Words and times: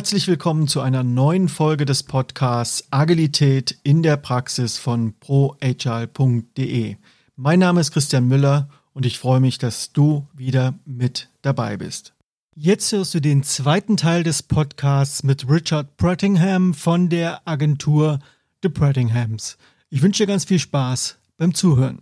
Herzlich 0.00 0.28
willkommen 0.28 0.66
zu 0.66 0.80
einer 0.80 1.02
neuen 1.02 1.50
Folge 1.50 1.84
des 1.84 2.04
Podcasts 2.04 2.84
Agilität 2.90 3.78
in 3.82 4.02
der 4.02 4.16
Praxis 4.16 4.78
von 4.78 5.12
proagile.de. 5.20 6.96
Mein 7.36 7.58
Name 7.58 7.82
ist 7.82 7.92
Christian 7.92 8.26
Müller 8.26 8.70
und 8.94 9.04
ich 9.04 9.18
freue 9.18 9.40
mich, 9.40 9.58
dass 9.58 9.92
du 9.92 10.26
wieder 10.32 10.72
mit 10.86 11.28
dabei 11.42 11.76
bist. 11.76 12.14
Jetzt 12.54 12.90
hörst 12.92 13.12
du 13.12 13.20
den 13.20 13.42
zweiten 13.42 13.98
Teil 13.98 14.22
des 14.22 14.42
Podcasts 14.42 15.22
mit 15.22 15.46
Richard 15.50 15.98
Prattingham 15.98 16.72
von 16.72 17.10
der 17.10 17.46
Agentur 17.46 18.20
The 18.62 18.70
Prattinghams. 18.70 19.58
Ich 19.90 20.00
wünsche 20.00 20.22
dir 20.22 20.28
ganz 20.28 20.46
viel 20.46 20.58
Spaß 20.58 21.18
beim 21.36 21.52
Zuhören. 21.52 21.98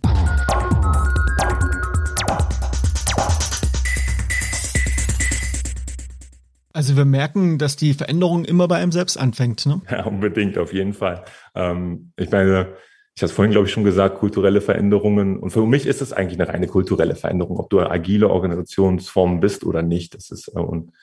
Also 6.79 6.95
wir 6.95 7.03
merken, 7.03 7.57
dass 7.57 7.75
die 7.75 7.93
Veränderung 7.93 8.45
immer 8.45 8.69
bei 8.69 8.77
einem 8.77 8.93
selbst 8.93 9.17
anfängt. 9.17 9.65
Ne? 9.65 9.81
Ja, 9.91 10.05
unbedingt, 10.05 10.57
auf 10.57 10.71
jeden 10.71 10.93
Fall. 10.93 11.25
Ähm, 11.53 12.13
ich 12.15 12.31
meine, 12.31 12.69
ich 13.13 13.21
habe 13.21 13.25
es 13.25 13.33
vorhin, 13.33 13.51
glaube 13.51 13.67
ich, 13.67 13.73
schon 13.73 13.83
gesagt, 13.83 14.19
kulturelle 14.19 14.61
Veränderungen. 14.61 15.39
Und 15.39 15.49
für 15.49 15.65
mich 15.65 15.85
ist 15.85 16.01
es 16.01 16.13
eigentlich 16.13 16.39
eine 16.39 16.47
reine 16.47 16.67
kulturelle 16.67 17.15
Veränderung, 17.15 17.57
ob 17.57 17.69
du 17.69 17.79
eine 17.79 17.91
agile 17.91 18.29
Organisationsform 18.29 19.41
bist 19.41 19.65
oder 19.65 19.81
nicht. 19.81 20.15
Das 20.15 20.31
ist, 20.31 20.55
äh, 20.55 20.59
und, 20.61 20.93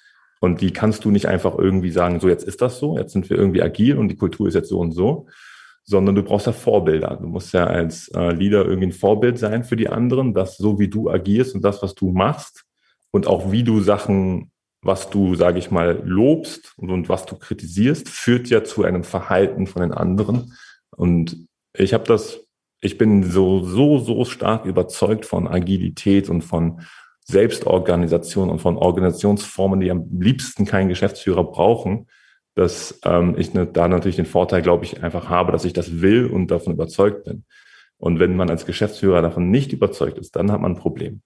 und 0.41 0.63
die 0.63 0.73
kannst 0.73 1.05
du 1.05 1.11
nicht 1.11 1.29
einfach 1.29 1.59
irgendwie 1.59 1.91
sagen, 1.91 2.21
so 2.21 2.29
jetzt 2.31 2.45
ist 2.45 2.63
das 2.63 2.79
so, 2.79 2.97
jetzt 2.97 3.13
sind 3.13 3.29
wir 3.29 3.37
irgendwie 3.37 3.61
agil 3.61 3.99
und 3.99 4.09
die 4.09 4.17
Kultur 4.17 4.49
ist 4.49 4.55
jetzt 4.55 4.71
so 4.71 4.79
und 4.79 4.93
so, 4.93 5.27
sondern 5.85 6.15
du 6.15 6.23
brauchst 6.23 6.47
ja 6.47 6.53
Vorbilder. 6.55 7.19
Du 7.21 7.29
musst 7.29 7.53
ja 7.53 7.67
als 7.67 8.09
äh, 8.15 8.33
Leader 8.33 8.65
irgendwie 8.65 8.87
ein 8.87 8.93
Vorbild 8.93 9.39
sein 9.39 9.63
für 9.63 9.77
die 9.77 9.91
anderen, 9.91 10.33
dass 10.33 10.57
so 10.57 10.79
wie 10.79 10.89
du 10.89 11.11
agierst 11.11 11.55
und 11.55 11.61
das, 11.61 11.83
was 11.83 11.95
du 11.95 12.13
machst 12.13 12.65
und 13.11 13.27
auch 13.27 13.53
wie 13.53 13.63
du 13.63 13.83
Sachen 13.83 14.53
was 14.87 15.11
du, 15.11 15.35
sage 15.35 15.59
ich 15.59 15.71
mal, 15.71 16.03
lobst 16.05 16.75
und, 16.77 16.91
und, 16.91 17.09
was 17.09 17.27
du 17.27 17.37
kritisierst, 17.37 18.09
führt 18.09 18.49
ja 18.49 18.65
zu 18.65 18.85
einem 18.85 19.05
Verhalten 19.05 19.67
von 19.67 19.83
den 19.83 19.93
anderen. 19.93 20.55
Und 20.91 21.47
ich 21.75 21.95
habe 21.95 22.05
das, 22.05 22.41
ich 22.81 22.99
bin 22.99 23.25
so, 23.25 23.63
so, 23.63 23.99
so 23.99 24.25
stark 24.25 24.65
überzeugt 24.65 25.27
von 25.27 25.49
Agilität 25.49 26.29
und 26.29 26.43
von 26.43 26.81
Selbstorganisation 27.25 28.51
und 28.51 28.61
von 28.61 28.77
Organisationsformen, 28.77 29.81
die 29.81 29.91
am 29.91 30.07
liebsten 30.21 30.65
keinen 30.65 30.89
Geschäftsführer 30.89 31.45
brauchen, 31.45 32.07
dass 32.55 33.01
ähm, 33.05 33.35
ich 33.37 33.53
ne, 33.53 33.67
da 33.67 33.89
natürlich 33.89 34.17
den 34.17 34.27
Vorteil, 34.27 34.63
glaube 34.63 34.85
ich, 34.85 35.03
einfach 35.03 35.29
habe, 35.29 35.53
dass 35.53 35.65
ich 35.65 35.73
das 35.73 36.01
will 36.01 36.27
und 36.27 36.51
davon 36.51 36.73
überzeugt 36.73 37.25
bin. 37.25 37.45
Und 37.99 38.21
wenn 38.21 38.37
man 38.37 38.51
als 38.51 38.65
Geschäftsführer 38.65 39.23
davon 39.23 39.51
nicht 39.51 39.73
überzeugt 39.73 40.19
ist, 40.19 40.37
dann 40.37 40.53
hat 40.53 40.61
man 40.61 40.73
ein 40.73 40.79
Problem. 40.79 41.23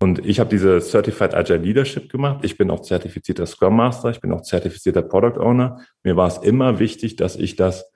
Und 0.00 0.24
ich 0.24 0.38
habe 0.38 0.50
diese 0.50 0.80
Certified 0.80 1.34
Agile 1.34 1.58
Leadership 1.58 2.10
gemacht. 2.10 2.44
Ich 2.44 2.56
bin 2.56 2.70
auch 2.70 2.80
zertifizierter 2.80 3.46
Scrum 3.46 3.76
Master, 3.76 4.10
ich 4.10 4.20
bin 4.20 4.32
auch 4.32 4.42
zertifizierter 4.42 5.02
Product 5.02 5.40
Owner. 5.40 5.80
Mir 6.04 6.16
war 6.16 6.28
es 6.28 6.38
immer 6.38 6.78
wichtig, 6.78 7.16
dass 7.16 7.34
ich 7.34 7.56
das 7.56 7.90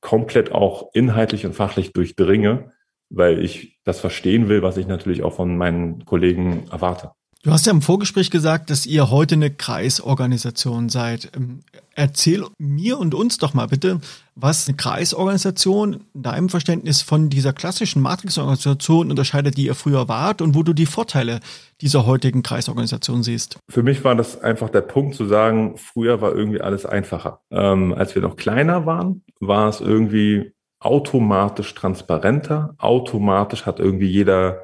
komplett 0.00 0.52
auch 0.52 0.90
inhaltlich 0.94 1.44
und 1.44 1.54
fachlich 1.54 1.92
durchdringe, 1.92 2.72
weil 3.10 3.42
ich 3.42 3.78
das 3.84 4.00
verstehen 4.00 4.48
will, 4.48 4.62
was 4.62 4.76
ich 4.78 4.86
natürlich 4.86 5.22
auch 5.22 5.34
von 5.34 5.56
meinen 5.56 6.04
Kollegen 6.04 6.66
erwarte. 6.70 7.12
Du 7.44 7.52
hast 7.52 7.66
ja 7.66 7.72
im 7.72 7.82
Vorgespräch 7.82 8.32
gesagt, 8.32 8.68
dass 8.68 8.84
ihr 8.84 9.10
heute 9.10 9.36
eine 9.36 9.50
Kreisorganisation 9.50 10.88
seid. 10.88 11.30
Ähm, 11.36 11.60
erzähl 11.94 12.44
mir 12.58 12.98
und 12.98 13.14
uns 13.14 13.38
doch 13.38 13.54
mal 13.54 13.68
bitte, 13.68 14.00
was 14.34 14.66
eine 14.66 14.76
Kreisorganisation 14.76 16.04
in 16.14 16.22
deinem 16.22 16.48
Verständnis 16.48 17.00
von 17.00 17.30
dieser 17.30 17.52
klassischen 17.52 18.02
Matrixorganisation 18.02 19.10
unterscheidet, 19.10 19.56
die 19.56 19.66
ihr 19.66 19.76
früher 19.76 20.08
wart 20.08 20.42
und 20.42 20.56
wo 20.56 20.64
du 20.64 20.72
die 20.72 20.86
Vorteile 20.86 21.38
dieser 21.80 22.06
heutigen 22.06 22.42
Kreisorganisation 22.42 23.22
siehst. 23.22 23.58
Für 23.68 23.84
mich 23.84 24.02
war 24.02 24.16
das 24.16 24.40
einfach 24.40 24.68
der 24.68 24.80
Punkt 24.80 25.14
zu 25.14 25.24
sagen, 25.24 25.76
früher 25.76 26.20
war 26.20 26.34
irgendwie 26.34 26.60
alles 26.60 26.86
einfacher. 26.86 27.40
Ähm, 27.52 27.94
als 27.94 28.16
wir 28.16 28.22
noch 28.22 28.34
kleiner 28.34 28.84
waren, 28.84 29.22
war 29.38 29.68
es 29.68 29.80
irgendwie 29.80 30.52
automatisch 30.80 31.72
transparenter, 31.74 32.74
automatisch 32.78 33.64
hat 33.64 33.78
irgendwie 33.78 34.08
jeder 34.08 34.58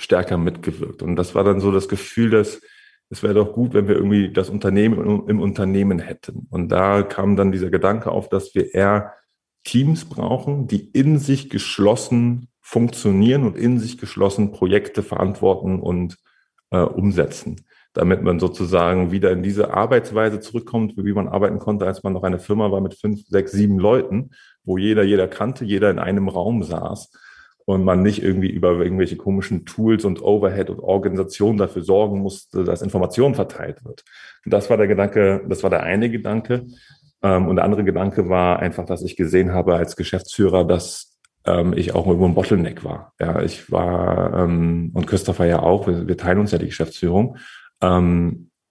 stärker 0.00 0.38
mitgewirkt. 0.38 1.02
Und 1.02 1.16
das 1.16 1.34
war 1.34 1.44
dann 1.44 1.60
so 1.60 1.70
das 1.70 1.88
Gefühl, 1.88 2.30
dass 2.30 2.60
es 3.12 3.24
wäre 3.24 3.34
doch 3.34 3.52
gut, 3.52 3.74
wenn 3.74 3.88
wir 3.88 3.96
irgendwie 3.96 4.32
das 4.32 4.48
Unternehmen 4.50 5.26
im 5.28 5.40
Unternehmen 5.40 5.98
hätten. 5.98 6.46
Und 6.48 6.68
da 6.68 7.02
kam 7.02 7.34
dann 7.34 7.50
dieser 7.50 7.68
Gedanke 7.68 8.12
auf, 8.12 8.28
dass 8.28 8.54
wir 8.54 8.72
eher 8.72 9.14
Teams 9.64 10.04
brauchen, 10.04 10.68
die 10.68 10.88
in 10.92 11.18
sich 11.18 11.50
geschlossen 11.50 12.48
funktionieren 12.60 13.44
und 13.44 13.56
in 13.56 13.80
sich 13.80 13.98
geschlossen 13.98 14.52
Projekte 14.52 15.02
verantworten 15.02 15.80
und 15.80 16.18
äh, 16.70 16.78
umsetzen, 16.78 17.66
damit 17.94 18.22
man 18.22 18.38
sozusagen 18.38 19.10
wieder 19.10 19.32
in 19.32 19.42
diese 19.42 19.74
Arbeitsweise 19.74 20.38
zurückkommt, 20.38 20.94
wie 20.96 21.12
man 21.12 21.26
arbeiten 21.26 21.58
konnte, 21.58 21.86
als 21.86 22.04
man 22.04 22.12
noch 22.12 22.22
eine 22.22 22.38
Firma 22.38 22.70
war 22.70 22.80
mit 22.80 22.94
fünf, 22.94 23.26
sechs, 23.26 23.50
sieben 23.50 23.80
Leuten, 23.80 24.30
wo 24.62 24.78
jeder 24.78 25.02
jeder 25.02 25.26
kannte, 25.26 25.64
jeder 25.64 25.90
in 25.90 25.98
einem 25.98 26.28
Raum 26.28 26.62
saß 26.62 27.10
und 27.70 27.84
man 27.84 28.02
nicht 28.02 28.22
irgendwie 28.22 28.50
über 28.50 28.72
irgendwelche 28.72 29.16
komischen 29.16 29.64
Tools 29.64 30.04
und 30.04 30.22
Overhead 30.22 30.70
und 30.70 30.80
Organisation 30.80 31.56
dafür 31.56 31.82
sorgen 31.82 32.20
musste, 32.20 32.64
dass 32.64 32.82
Information 32.82 33.34
verteilt 33.34 33.84
wird. 33.84 34.04
Und 34.44 34.52
das 34.52 34.70
war 34.70 34.76
der 34.76 34.88
Gedanke, 34.88 35.44
das 35.48 35.62
war 35.62 35.70
der 35.70 35.82
eine 35.82 36.10
Gedanke. 36.10 36.66
Ähm, 37.22 37.48
und 37.48 37.56
der 37.56 37.64
andere 37.64 37.84
Gedanke 37.84 38.28
war 38.28 38.58
einfach, 38.58 38.86
dass 38.86 39.02
ich 39.02 39.16
gesehen 39.16 39.52
habe 39.52 39.76
als 39.76 39.96
Geschäftsführer, 39.96 40.64
dass 40.64 41.16
ähm, 41.44 41.72
ich 41.76 41.94
auch 41.94 42.06
irgendwo 42.06 42.26
ein 42.26 42.34
Bottleneck 42.34 42.84
war. 42.84 43.12
Ja, 43.20 43.40
ich 43.42 43.70
war, 43.70 44.44
ähm, 44.44 44.90
und 44.94 45.06
Christopher 45.06 45.46
ja 45.46 45.60
auch, 45.60 45.86
wir 45.86 46.16
teilen 46.16 46.38
uns 46.38 46.52
ja 46.52 46.58
die 46.58 46.66
Geschäftsführung. 46.66 47.36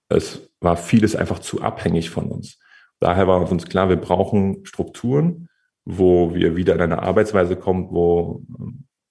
es 0.08 0.50
war 0.60 0.76
vieles 0.76 1.16
einfach 1.16 1.40
zu 1.40 1.62
abhängig 1.62 2.10
von 2.10 2.26
uns. 2.26 2.58
Daher 3.00 3.26
war 3.26 3.50
uns 3.50 3.66
klar, 3.66 3.88
wir 3.88 3.96
brauchen 3.96 4.64
Strukturen, 4.64 5.48
wo 5.84 6.34
wir 6.34 6.56
wieder 6.56 6.74
in 6.74 6.80
eine 6.80 7.02
Arbeitsweise 7.02 7.56
kommen, 7.56 7.88
wo 7.90 8.42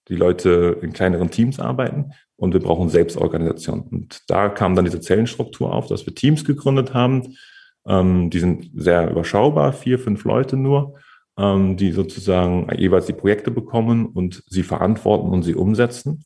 die 0.09 0.15
Leute 0.15 0.77
in 0.81 0.91
kleineren 0.91 1.29
Teams 1.29 1.59
arbeiten 1.59 2.11
und 2.35 2.53
wir 2.53 2.59
brauchen 2.59 2.89
Selbstorganisation. 2.89 3.81
Und 3.81 4.23
da 4.27 4.49
kam 4.49 4.75
dann 4.75 4.85
diese 4.85 4.99
Zellenstruktur 4.99 5.73
auf, 5.73 5.87
dass 5.87 6.05
wir 6.05 6.15
Teams 6.15 6.43
gegründet 6.45 6.93
haben. 6.93 7.35
Ähm, 7.87 8.29
die 8.29 8.39
sind 8.39 8.71
sehr 8.75 9.09
überschaubar, 9.09 9.73
vier, 9.73 9.99
fünf 9.99 10.23
Leute 10.23 10.57
nur, 10.57 10.95
ähm, 11.37 11.77
die 11.77 11.91
sozusagen 11.91 12.67
jeweils 12.75 13.05
die 13.05 13.13
Projekte 13.13 13.51
bekommen 13.51 14.07
und 14.07 14.43
sie 14.47 14.63
verantworten 14.63 15.29
und 15.29 15.43
sie 15.43 15.55
umsetzen 15.55 16.25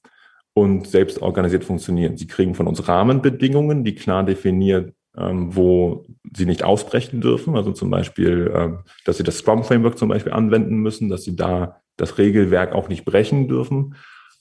und 0.54 0.88
selbst 0.88 1.22
organisiert 1.22 1.64
funktionieren. 1.64 2.18
Sie 2.18 2.28
kriegen 2.28 2.56
von 2.56 2.68
uns 2.68 2.88
Rahmenbedingungen, 2.88 3.84
die 3.84 3.96
klar 3.96 4.24
definiert, 4.24 4.94
ähm, 5.18 5.56
wo 5.56 6.06
sie 6.36 6.46
nicht 6.46 6.64
ausbrechen 6.64 7.22
dürfen. 7.22 7.56
Also 7.56 7.72
zum 7.72 7.90
Beispiel, 7.90 8.52
ähm, 8.56 8.80
dass 9.06 9.18
sie 9.18 9.24
das 9.24 9.40
Scrum 9.40 9.64
Framework 9.64 9.98
zum 9.98 10.10
Beispiel 10.10 10.34
anwenden 10.34 10.78
müssen, 10.78 11.10
dass 11.10 11.24
sie 11.24 11.36
da 11.36 11.83
das 11.98 12.18
Regelwerk 12.18 12.74
auch 12.74 12.90
nicht 12.90 13.06
brechen 13.06 13.48
dürfen. 13.48 13.96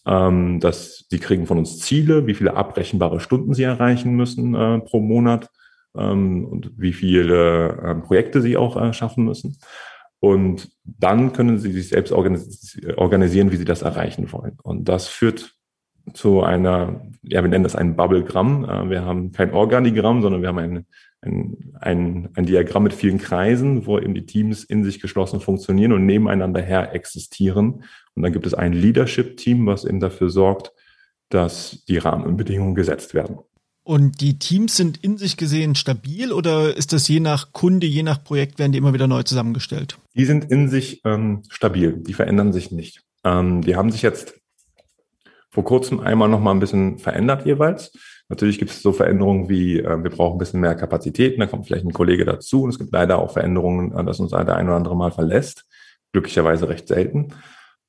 Ähm, 0.04 0.58
dass 0.58 1.06
sie 1.08 1.20
kriegen 1.20 1.46
von 1.46 1.58
uns 1.58 1.78
Ziele, 1.78 2.26
wie 2.26 2.34
viele 2.34 2.56
abrechenbare 2.56 3.20
Stunden 3.20 3.54
sie 3.54 3.62
erreichen 3.62 4.16
müssen 4.16 4.52
äh, 4.56 4.80
pro 4.80 4.98
Monat 4.98 5.48
ähm, 5.96 6.44
und 6.44 6.72
wie 6.76 6.92
viele 6.92 7.68
äh, 7.68 7.94
Projekte 7.94 8.40
sie 8.40 8.56
auch 8.56 8.76
äh, 8.76 8.92
schaffen 8.92 9.24
müssen. 9.24 9.58
Und 10.18 10.70
dann 10.84 11.32
können 11.32 11.58
sie 11.58 11.70
sich 11.70 11.88
selbst 11.88 12.12
organis 12.12 12.78
organisieren, 12.96 13.52
wie 13.52 13.56
sie 13.56 13.64
das 13.64 13.82
erreichen 13.82 14.30
wollen. 14.32 14.56
Und 14.62 14.88
das 14.88 15.08
führt 15.08 15.54
zu 16.12 16.42
einer, 16.42 17.02
ja, 17.22 17.42
wir 17.42 17.48
nennen 17.48 17.64
das 17.64 17.76
ein 17.76 17.96
Bubblegramm. 17.96 18.64
Äh, 18.64 18.90
wir 18.90 19.04
haben 19.04 19.32
kein 19.32 19.52
Organigramm, 19.52 20.22
sondern 20.22 20.42
wir 20.42 20.48
haben 20.48 20.58
ein 20.58 20.86
ein, 21.22 21.56
ein, 21.80 22.28
ein 22.34 22.46
Diagramm 22.46 22.82
mit 22.82 22.92
vielen 22.92 23.18
Kreisen, 23.18 23.86
wo 23.86 23.98
eben 23.98 24.14
die 24.14 24.26
Teams 24.26 24.64
in 24.64 24.84
sich 24.84 25.00
geschlossen 25.00 25.40
funktionieren 25.40 25.92
und 25.92 26.04
nebeneinander 26.04 26.60
her 26.60 26.94
existieren. 26.94 27.84
Und 28.14 28.22
dann 28.22 28.32
gibt 28.32 28.46
es 28.46 28.54
ein 28.54 28.72
Leadership-Team, 28.72 29.66
was 29.66 29.84
eben 29.84 30.00
dafür 30.00 30.28
sorgt, 30.28 30.72
dass 31.28 31.84
die 31.88 31.98
Rahmenbedingungen 31.98 32.74
gesetzt 32.74 33.14
werden. 33.14 33.38
Und 33.84 34.20
die 34.20 34.38
Teams 34.38 34.76
sind 34.76 35.02
in 35.02 35.16
sich 35.16 35.36
gesehen 35.36 35.74
stabil 35.74 36.32
oder 36.32 36.76
ist 36.76 36.92
das 36.92 37.08
je 37.08 37.18
nach 37.18 37.52
Kunde, 37.52 37.86
je 37.86 38.02
nach 38.02 38.22
Projekt, 38.22 38.58
werden 38.58 38.72
die 38.72 38.78
immer 38.78 38.92
wieder 38.92 39.08
neu 39.08 39.22
zusammengestellt? 39.22 39.98
Die 40.14 40.24
sind 40.24 40.50
in 40.50 40.68
sich 40.68 41.02
ähm, 41.04 41.42
stabil, 41.48 41.94
die 41.94 42.14
verändern 42.14 42.52
sich 42.52 42.70
nicht. 42.70 43.02
Ähm, 43.24 43.62
die 43.62 43.74
haben 43.74 43.90
sich 43.90 44.02
jetzt 44.02 44.34
vor 45.52 45.64
kurzem 45.64 46.00
einmal 46.00 46.28
noch 46.28 46.40
mal 46.40 46.50
ein 46.50 46.60
bisschen 46.60 46.98
verändert 46.98 47.44
jeweils. 47.44 47.92
Natürlich 48.28 48.58
gibt 48.58 48.70
es 48.70 48.80
so 48.80 48.92
Veränderungen 48.92 49.50
wie, 49.50 49.78
äh, 49.78 50.02
wir 50.02 50.10
brauchen 50.10 50.36
ein 50.36 50.38
bisschen 50.38 50.60
mehr 50.60 50.74
Kapazitäten, 50.74 51.40
da 51.40 51.46
kommt 51.46 51.66
vielleicht 51.66 51.84
ein 51.84 51.92
Kollege 51.92 52.24
dazu 52.24 52.62
und 52.62 52.70
es 52.70 52.78
gibt 52.78 52.92
leider 52.92 53.18
auch 53.18 53.32
Veränderungen, 53.32 53.94
äh, 53.94 54.04
dass 54.04 54.18
uns 54.18 54.30
der 54.30 54.56
ein 54.56 54.66
oder 54.66 54.76
andere 54.76 54.96
Mal 54.96 55.12
verlässt, 55.12 55.66
glücklicherweise 56.12 56.68
recht 56.68 56.88
selten. 56.88 57.34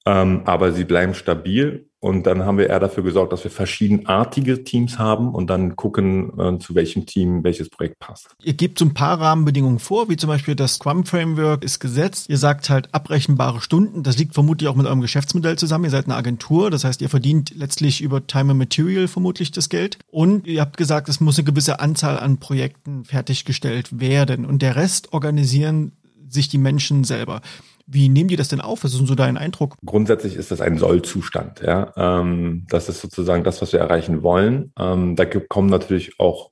Ähm, 0.06 0.42
aber 0.44 0.74
sie 0.74 0.84
bleiben 0.84 1.14
stabil 1.14 1.88
und 2.04 2.24
dann 2.28 2.44
haben 2.44 2.58
wir 2.58 2.70
eher 2.70 2.82
dafür 2.82 3.02
gesorgt, 3.02 3.32
dass 3.32 3.46
wir 3.46 3.50
verschiedenartige 3.50 4.66
Teams 4.66 5.00
haben 5.00 5.34
und 5.34 5.50
dann 5.50 5.78
gucken, 5.78 6.38
äh, 6.38 6.60
zu 6.60 6.76
welchem 6.76 7.06
Team 7.06 7.46
welches 7.46 7.70
Projekt 7.70 8.00
passt. 8.00 8.36
Ihr 8.44 8.56
gebt 8.56 8.78
so 8.78 8.84
ein 8.84 8.94
paar 8.94 9.22
Rahmenbedingungen 9.22 9.80
vor, 9.80 10.10
wie 10.10 10.18
zum 10.18 10.28
Beispiel 10.28 10.54
das 10.54 10.74
Scrum 10.74 11.06
Framework 11.06 11.64
ist 11.64 11.80
gesetzt. 11.80 12.30
Ihr 12.30 12.38
sagt 12.38 12.70
halt 12.70 12.94
abrechenbare 12.94 13.62
Stunden. 13.62 14.04
Das 14.04 14.18
liegt 14.18 14.34
vermutlich 14.34 14.68
auch 14.68 14.76
mit 14.76 14.86
eurem 14.86 15.00
Geschäftsmodell 15.00 15.58
zusammen. 15.58 15.86
Ihr 15.86 15.92
seid 15.92 16.04
eine 16.04 16.16
Agentur, 16.16 16.70
das 16.70 16.84
heißt, 16.84 17.02
ihr 17.02 17.08
verdient 17.08 17.56
letztlich 17.56 18.02
über 18.02 18.28
Time 18.28 18.52
and 18.52 18.60
Material 18.60 19.08
vermutlich 19.08 19.54
das 19.54 19.70
Geld. 19.70 19.98
Und 20.12 20.46
ihr 20.46 20.60
habt 20.60 20.76
gesagt, 20.76 21.08
es 21.08 21.22
muss 21.22 21.38
eine 21.38 21.46
gewisse 21.46 21.80
Anzahl 21.80 22.20
an 22.20 22.38
Projekten 22.38 23.06
fertiggestellt 23.06 24.02
werden. 24.02 24.46
Und 24.46 24.62
der 24.62 24.76
Rest 24.76 25.14
organisieren 25.14 25.94
sich 26.28 26.50
die 26.50 26.58
Menschen 26.58 27.06
selber. 27.06 27.42
Wie 27.86 28.10
nehmen 28.10 28.30
die 28.30 28.36
das 28.36 28.48
denn 28.48 28.62
auf? 28.62 28.84
Was 28.84 28.92
ist 28.94 29.00
denn 29.00 29.08
so 29.08 29.16
dein 29.16 29.38
Eindruck? 29.38 29.76
Grundsätzlich 29.86 30.36
ist 30.36 30.52
das 30.52 30.62
ein 30.62 30.78
Sollzustand. 30.78 31.62
Ja? 31.62 31.92
Ähm, 31.98 32.66
das 32.70 32.90
ist 32.90 33.02
sozusagen 33.02 33.44
das, 33.44 33.62
was 33.62 33.74
wir 33.74 33.80
erreichen 33.80 34.24
wollen. 34.24 34.72
Ähm, 34.80 35.16
da 35.16 35.26
kommen 35.26 35.70
natürlich 35.70 36.20
auch 36.20 36.52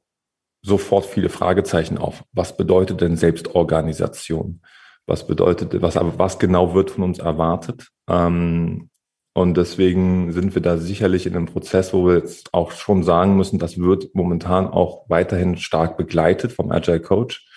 sofort 0.61 1.05
viele 1.05 1.29
Fragezeichen 1.29 1.97
auf. 1.97 2.23
Was 2.33 2.57
bedeutet 2.57 3.01
denn 3.01 3.15
Selbstorganisation? 3.17 4.61
Was 5.07 5.25
bedeutet, 5.25 5.81
was, 5.81 5.95
was 5.95 6.37
genau 6.37 6.73
wird 6.73 6.91
von 6.91 7.03
uns 7.03 7.19
erwartet? 7.19 7.87
Ähm, 8.09 8.89
und 9.33 9.55
deswegen 9.55 10.33
sind 10.33 10.55
wir 10.55 10.61
da 10.61 10.77
sicherlich 10.77 11.25
in 11.25 11.35
einem 11.35 11.45
Prozess, 11.45 11.93
wo 11.93 12.05
wir 12.05 12.15
jetzt 12.15 12.53
auch 12.53 12.71
schon 12.71 13.03
sagen 13.03 13.37
müssen, 13.37 13.59
das 13.59 13.77
wird 13.77 14.13
momentan 14.13 14.67
auch 14.67 15.05
weiterhin 15.07 15.57
stark 15.57 15.97
begleitet 15.97 16.51
vom 16.51 16.71
Agile 16.71 16.99
Coach 16.99 17.47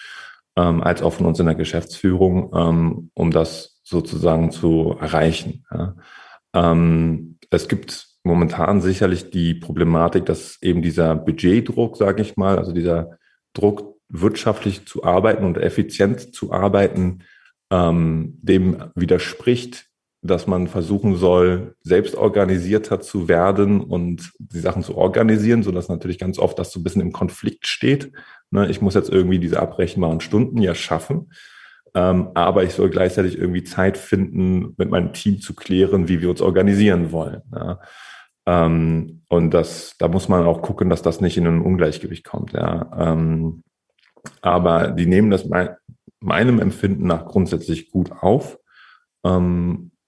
ähm, 0.57 0.83
als 0.83 1.03
auch 1.03 1.13
von 1.15 1.27
uns 1.27 1.41
in 1.41 1.47
der 1.47 1.55
Geschäftsführung, 1.55 2.53
ähm, 2.55 3.11
um 3.15 3.31
das 3.31 3.81
sozusagen 3.83 4.51
zu 4.51 4.97
erreichen. 5.01 5.65
Ja. 5.71 5.97
Ähm, 6.55 7.39
es 7.51 7.69
gibt 7.69 8.09
momentan 8.25 8.81
sicherlich 8.81 9.31
die 9.31 9.55
Problematik, 9.55 10.27
dass 10.27 10.61
eben 10.63 10.83
dieser 10.83 11.15
Budgetdruck, 11.15 11.97
sage 11.97 12.23
ich 12.23 12.37
mal, 12.37 12.59
also 12.59 12.73
dieser 12.73 13.19
Druck, 13.53 13.95
wirtschaftlich 14.09 14.87
zu 14.87 15.03
arbeiten 15.03 15.45
und 15.45 15.59
effizient 15.59 16.35
zu 16.35 16.53
arbeiten, 16.53 17.25
ähm, 17.71 18.39
dem 18.43 18.91
widerspricht, 18.95 19.87
dass 20.27 20.47
man 20.47 20.69
versuchen 20.69 21.17
soll, 21.17 21.77
selbst 21.83 22.17
organisierter 22.17 23.01
zu 23.01 23.29
werden 23.29 23.83
und 23.83 24.33
die 24.39 24.59
Sachen 24.59 24.83
zu 24.83 24.97
organisieren, 24.97 25.63
so 25.63 25.71
dass 25.71 25.91
natürlich 25.91 26.19
ganz 26.19 26.39
oft 26.39 26.59
das 26.59 26.73
so 26.73 26.81
ein 26.81 26.83
bisschen 26.83 27.03
im 27.03 27.13
Konflikt 27.13 27.67
steht. 27.67 28.11
Ne, 28.51 28.69
ich 28.71 28.81
muss 28.81 28.95
jetzt 28.95 29.11
irgendwie 29.11 29.39
diese 29.39 29.61
abrechenbaren 29.61 30.23
Stunden 30.23 30.63
ja 30.63 30.75
schaffen, 30.75 31.31
ähm, 31.95 32.29
aber 32.35 32.65
ich 32.65 32.73
soll 32.73 32.89
gleichzeitig 32.89 33.37
irgendwie 33.37 33.65
Zeit 33.65 33.99
finden, 33.99 34.75
mit 34.79 34.91
meinem 34.91 35.13
Team 35.13 35.41
zu 35.41 35.55
klären, 35.55 36.09
wie 36.09 36.23
wir 36.23 36.31
uns 36.31 36.41
organisieren 36.41 37.13
wollen. 37.13 37.43
Ähm, 38.47 39.23
und 39.29 39.51
das, 39.53 39.95
da 39.99 40.09
muss 40.09 40.29
man 40.31 40.45
auch 40.47 40.63
gucken, 40.63 40.89
dass 40.89 41.03
das 41.03 41.21
nicht 41.21 41.37
in 41.37 41.47
ein 41.47 41.61
Ungleichgewicht 41.61 42.25
kommt. 42.25 42.55
Ähm, 42.55 43.63
aber 44.41 44.89
die 44.89 45.07
nehmen 45.07 45.31
das 45.31 45.45
mein, 45.45 45.77
meinem 46.21 46.61
Empfinden 46.61 47.07
nach 47.07 47.27
grundsätzlich 47.27 47.91
gut 47.91 48.11
auf. 48.11 48.59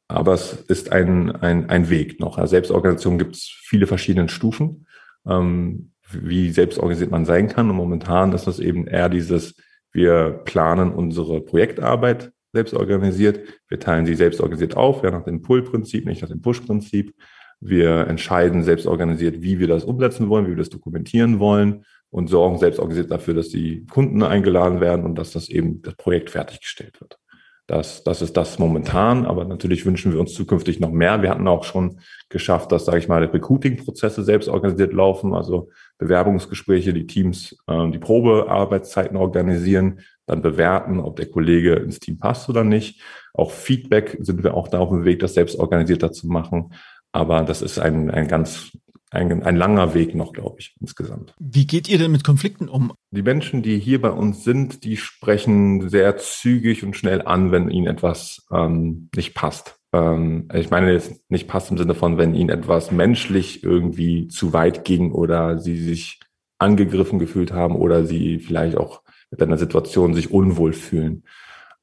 Aber 0.08 0.34
es 0.34 0.52
ist 0.52 0.92
ein, 0.92 1.34
ein, 1.36 1.68
ein 1.68 1.90
Weg 1.90 2.20
noch. 2.20 2.38
Also 2.38 2.52
Selbstorganisation 2.52 3.18
gibt 3.18 3.36
es 3.36 3.50
viele 3.64 3.86
verschiedene 3.86 4.28
Stufen, 4.28 4.86
ähm, 5.26 5.90
wie 6.10 6.50
selbstorganisiert 6.50 7.10
man 7.10 7.24
sein 7.24 7.48
kann. 7.48 7.70
Und 7.70 7.76
momentan 7.76 8.32
ist 8.32 8.46
das 8.46 8.60
eben 8.60 8.86
eher 8.86 9.08
dieses, 9.08 9.56
wir 9.92 10.42
planen 10.44 10.92
unsere 10.92 11.40
Projektarbeit 11.40 12.30
selbst 12.52 12.74
organisiert. 12.74 13.40
Wir 13.68 13.80
teilen 13.80 14.06
sie 14.06 14.14
selbst 14.14 14.40
organisiert 14.40 14.76
auf, 14.76 15.02
ja, 15.02 15.10
nach 15.10 15.24
dem 15.24 15.42
Pull-Prinzip, 15.42 16.06
nicht 16.06 16.22
nach 16.22 16.28
dem 16.28 16.40
Push-Prinzip. 16.40 17.14
Wir 17.60 18.06
entscheiden 18.06 18.62
selbst 18.62 18.86
organisiert, 18.86 19.42
wie 19.42 19.58
wir 19.58 19.66
das 19.66 19.84
umsetzen 19.84 20.28
wollen, 20.28 20.46
wie 20.46 20.50
wir 20.50 20.56
das 20.56 20.68
dokumentieren 20.68 21.40
wollen 21.40 21.84
und 22.10 22.28
sorgen 22.28 22.58
selbst 22.58 22.78
organisiert 22.78 23.10
dafür, 23.10 23.34
dass 23.34 23.48
die 23.48 23.84
Kunden 23.86 24.22
eingeladen 24.22 24.80
werden 24.80 25.04
und 25.04 25.16
dass 25.16 25.32
das 25.32 25.48
eben 25.48 25.82
das 25.82 25.96
Projekt 25.96 26.30
fertiggestellt 26.30 27.00
wird. 27.00 27.18
Das, 27.68 28.04
das 28.04 28.22
ist 28.22 28.36
das 28.36 28.60
momentan, 28.60 29.26
aber 29.26 29.44
natürlich 29.44 29.84
wünschen 29.86 30.12
wir 30.12 30.20
uns 30.20 30.34
zukünftig 30.34 30.78
noch 30.78 30.92
mehr. 30.92 31.22
Wir 31.22 31.30
hatten 31.30 31.48
auch 31.48 31.64
schon 31.64 31.98
geschafft, 32.28 32.70
dass, 32.70 32.84
sage 32.84 32.98
ich 32.98 33.08
mal, 33.08 33.24
Recruiting-Prozesse 33.24 34.22
selbst 34.22 34.48
organisiert 34.48 34.92
laufen, 34.92 35.34
also 35.34 35.70
Bewerbungsgespräche, 35.98 36.92
die 36.92 37.08
Teams 37.08 37.56
äh, 37.66 37.90
die 37.90 37.98
Probearbeitszeiten 37.98 39.16
organisieren, 39.16 39.98
dann 40.26 40.42
bewerten, 40.42 41.00
ob 41.00 41.16
der 41.16 41.26
Kollege 41.26 41.74
ins 41.74 41.98
Team 41.98 42.18
passt 42.18 42.48
oder 42.48 42.62
nicht. 42.62 43.02
Auch 43.34 43.50
Feedback 43.50 44.16
sind 44.20 44.44
wir 44.44 44.54
auch 44.54 44.68
da 44.68 44.78
auf 44.78 44.90
dem 44.90 45.04
Weg, 45.04 45.18
das 45.18 45.34
selbst 45.34 45.58
organisierter 45.58 46.12
zu 46.12 46.28
machen. 46.28 46.72
Aber 47.10 47.42
das 47.42 47.62
ist 47.62 47.80
ein, 47.80 48.10
ein 48.12 48.28
ganz 48.28 48.76
ein, 49.10 49.42
ein 49.42 49.56
langer 49.56 49.94
Weg 49.94 50.14
noch, 50.14 50.32
glaube 50.32 50.56
ich, 50.58 50.74
insgesamt. 50.80 51.34
Wie 51.38 51.66
geht 51.66 51.88
ihr 51.88 51.98
denn 51.98 52.12
mit 52.12 52.24
Konflikten 52.24 52.68
um? 52.68 52.92
Die 53.10 53.22
Menschen, 53.22 53.62
die 53.62 53.78
hier 53.78 54.00
bei 54.00 54.10
uns 54.10 54.44
sind, 54.44 54.84
die 54.84 54.96
sprechen 54.96 55.88
sehr 55.88 56.16
zügig 56.16 56.82
und 56.82 56.96
schnell 56.96 57.22
an, 57.22 57.52
wenn 57.52 57.70
ihnen 57.70 57.86
etwas 57.86 58.46
ähm, 58.52 59.08
nicht 59.14 59.34
passt. 59.34 59.78
Ähm, 59.92 60.48
ich 60.52 60.70
meine 60.70 60.92
jetzt 60.92 61.30
nicht 61.30 61.48
passt 61.48 61.70
im 61.70 61.78
Sinne 61.78 61.94
von, 61.94 62.18
wenn 62.18 62.34
ihnen 62.34 62.50
etwas 62.50 62.90
menschlich 62.90 63.62
irgendwie 63.62 64.28
zu 64.28 64.52
weit 64.52 64.84
ging 64.84 65.12
oder 65.12 65.58
sie 65.58 65.76
sich 65.76 66.20
angegriffen 66.58 67.18
gefühlt 67.18 67.52
haben 67.52 67.76
oder 67.76 68.04
sie 68.04 68.38
vielleicht 68.38 68.76
auch 68.76 69.02
mit 69.30 69.42
einer 69.42 69.58
Situation 69.58 70.14
sich 70.14 70.30
unwohl 70.30 70.72
fühlen. 70.72 71.24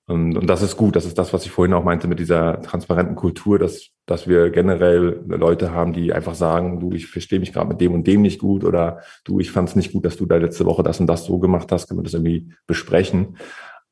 Und, 0.06 0.38
und 0.38 0.48
das 0.48 0.62
ist 0.62 0.76
gut. 0.76 0.96
Das 0.96 1.06
ist 1.06 1.18
das, 1.18 1.34
was 1.34 1.46
ich 1.46 1.52
vorhin 1.52 1.74
auch 1.74 1.84
meinte 1.84 2.08
mit 2.08 2.20
dieser 2.20 2.62
transparenten 2.62 3.16
Kultur, 3.16 3.58
dass, 3.58 3.90
dass 4.06 4.28
wir 4.28 4.50
generell 4.50 5.24
Leute 5.28 5.72
haben, 5.72 5.94
die 5.94 6.12
einfach 6.12 6.36
sagen, 6.36 6.80
du, 6.80 6.92
ich 6.92 7.08
verstehe 7.08 7.40
mich 7.40 7.54
gerade 7.54 7.70
mit 7.70 7.80
dem 7.80 7.94
und 7.94 8.06
dem 8.06 8.22
nicht 8.22 8.40
gut 8.40 8.66
oder 8.66 9.02
du, 9.24 9.40
ich 9.40 9.52
fand 9.52 9.70
es 9.70 9.76
nicht 9.76 9.94
gut, 9.94 10.06
dass 10.06 10.18
du 10.18 10.26
da 10.26 10.36
letzte 10.38 10.66
Woche 10.66 10.84
das 10.84 11.00
und 11.00 11.08
das 11.08 11.26
so 11.26 11.40
gemacht 11.40 11.72
hast, 11.72 11.88
können 11.88 12.00
wir 12.00 12.04
das 12.04 12.14
irgendwie 12.14 12.54
besprechen. 12.68 13.38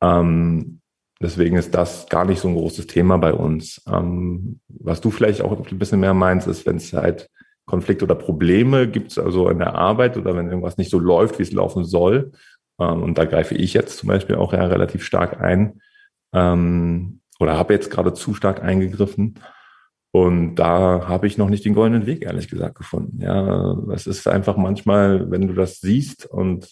Ähm, 0.01 0.81
deswegen 1.21 1.55
ist 1.55 1.73
das 1.75 2.07
gar 2.09 2.25
nicht 2.25 2.41
so 2.41 2.49
ein 2.49 2.55
großes 2.55 2.87
Thema 2.87 3.17
bei 3.17 3.33
uns. 3.33 3.81
Ähm, 3.87 4.59
was 4.67 4.99
du 4.99 5.11
vielleicht 5.11 5.41
auch 5.41 5.57
ein 5.57 5.79
bisschen 5.79 6.01
mehr 6.01 6.13
meinst, 6.13 6.45
ist, 6.47 6.65
wenn 6.65 6.75
es 6.75 6.91
halt 6.91 7.29
Konflikte 7.65 8.03
oder 8.03 8.15
Probleme 8.15 8.89
gibt, 8.89 9.17
also 9.17 9.47
in 9.47 9.59
der 9.59 9.75
Arbeit 9.75 10.17
oder 10.17 10.35
wenn 10.35 10.47
irgendwas 10.47 10.77
nicht 10.77 10.91
so 10.91 10.99
läuft, 10.99 11.39
wie 11.39 11.43
es 11.43 11.53
laufen 11.53 11.85
soll. 11.85 12.33
Ähm, 12.81 13.01
und 13.01 13.17
da 13.17 13.23
greife 13.23 13.55
ich 13.55 13.73
jetzt 13.73 13.97
zum 13.99 14.09
Beispiel 14.09 14.35
auch 14.35 14.51
ja 14.51 14.65
relativ 14.65 15.05
stark 15.05 15.39
ein 15.39 15.79
ähm, 16.33 17.21
oder 17.39 17.57
habe 17.57 17.73
jetzt 17.73 17.89
gerade 17.89 18.13
zu 18.13 18.33
stark 18.33 18.63
eingegriffen. 18.63 19.39
Und 20.11 20.55
da 20.55 21.07
habe 21.07 21.27
ich 21.27 21.37
noch 21.37 21.49
nicht 21.49 21.63
den 21.63 21.73
goldenen 21.73 22.05
Weg, 22.05 22.23
ehrlich 22.23 22.49
gesagt, 22.49 22.75
gefunden. 22.75 23.21
Ja, 23.21 23.77
es 23.93 24.07
ist 24.07 24.27
einfach 24.27 24.57
manchmal, 24.57 25.31
wenn 25.31 25.47
du 25.47 25.53
das 25.53 25.79
siehst 25.79 26.25
und 26.25 26.67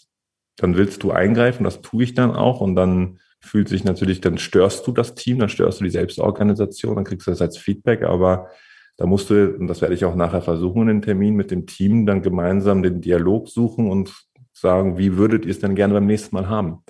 dann 0.58 0.76
willst 0.76 1.04
du 1.04 1.12
eingreifen, 1.12 1.64
das 1.64 1.82
tue 1.82 2.04
ich 2.04 2.14
dann 2.14 2.32
auch 2.36 2.60
und 2.60 2.76
dann 2.76 3.20
fühlt 3.40 3.70
sich 3.70 3.86
natürlich, 3.86 4.20
dann 4.20 4.38
störst 4.38 4.86
du 4.86 4.92
das 4.92 5.16
Team, 5.16 5.40
dann 5.40 5.48
störst 5.48 5.80
du 5.80 5.86
die 5.86 5.90
Selbstorganisation, 5.90 6.96
dann 6.96 7.06
kriegst 7.06 7.28
du 7.28 7.32
das 7.32 7.42
als 7.42 7.58
Feedback, 7.58 8.04
aber 8.04 8.50
da 8.98 9.06
musst 9.06 9.30
du, 9.30 9.56
und 9.56 9.68
das 9.68 9.80
werde 9.80 9.96
ich 9.96 10.04
auch 10.04 10.16
nachher 10.16 10.42
versuchen 10.42 10.82
in 10.82 10.88
den 10.88 11.02
Termin 11.02 11.36
mit 11.36 11.52
dem 11.52 11.66
Team, 11.66 12.06
dann 12.06 12.22
gemeinsam 12.22 12.84
den 12.84 13.00
Dialog 13.00 13.48
suchen 13.48 13.90
und 13.90 14.14
sagen, 14.52 14.98
wie 14.98 15.16
würdet 15.16 15.46
ihr 15.46 15.52
es 15.52 15.60
denn 15.60 15.76
gerne 15.76 15.94
beim 15.94 16.06
nächsten 16.06 16.36
Mal 16.36 16.50
haben? 16.50 16.84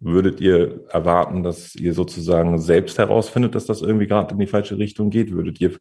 Würdet 0.00 0.40
ihr 0.40 0.84
erwarten, 0.90 1.42
dass 1.42 1.74
ihr 1.74 1.94
sozusagen 1.94 2.58
selbst 2.58 2.98
herausfindet, 2.98 3.54
dass 3.54 3.66
das 3.66 3.82
irgendwie 3.82 4.06
gerade 4.06 4.34
in 4.34 4.40
die 4.40 4.46
falsche 4.46 4.78
Richtung 4.78 5.10
geht? 5.10 5.32
Würdet 5.32 5.60
ihr 5.60 5.72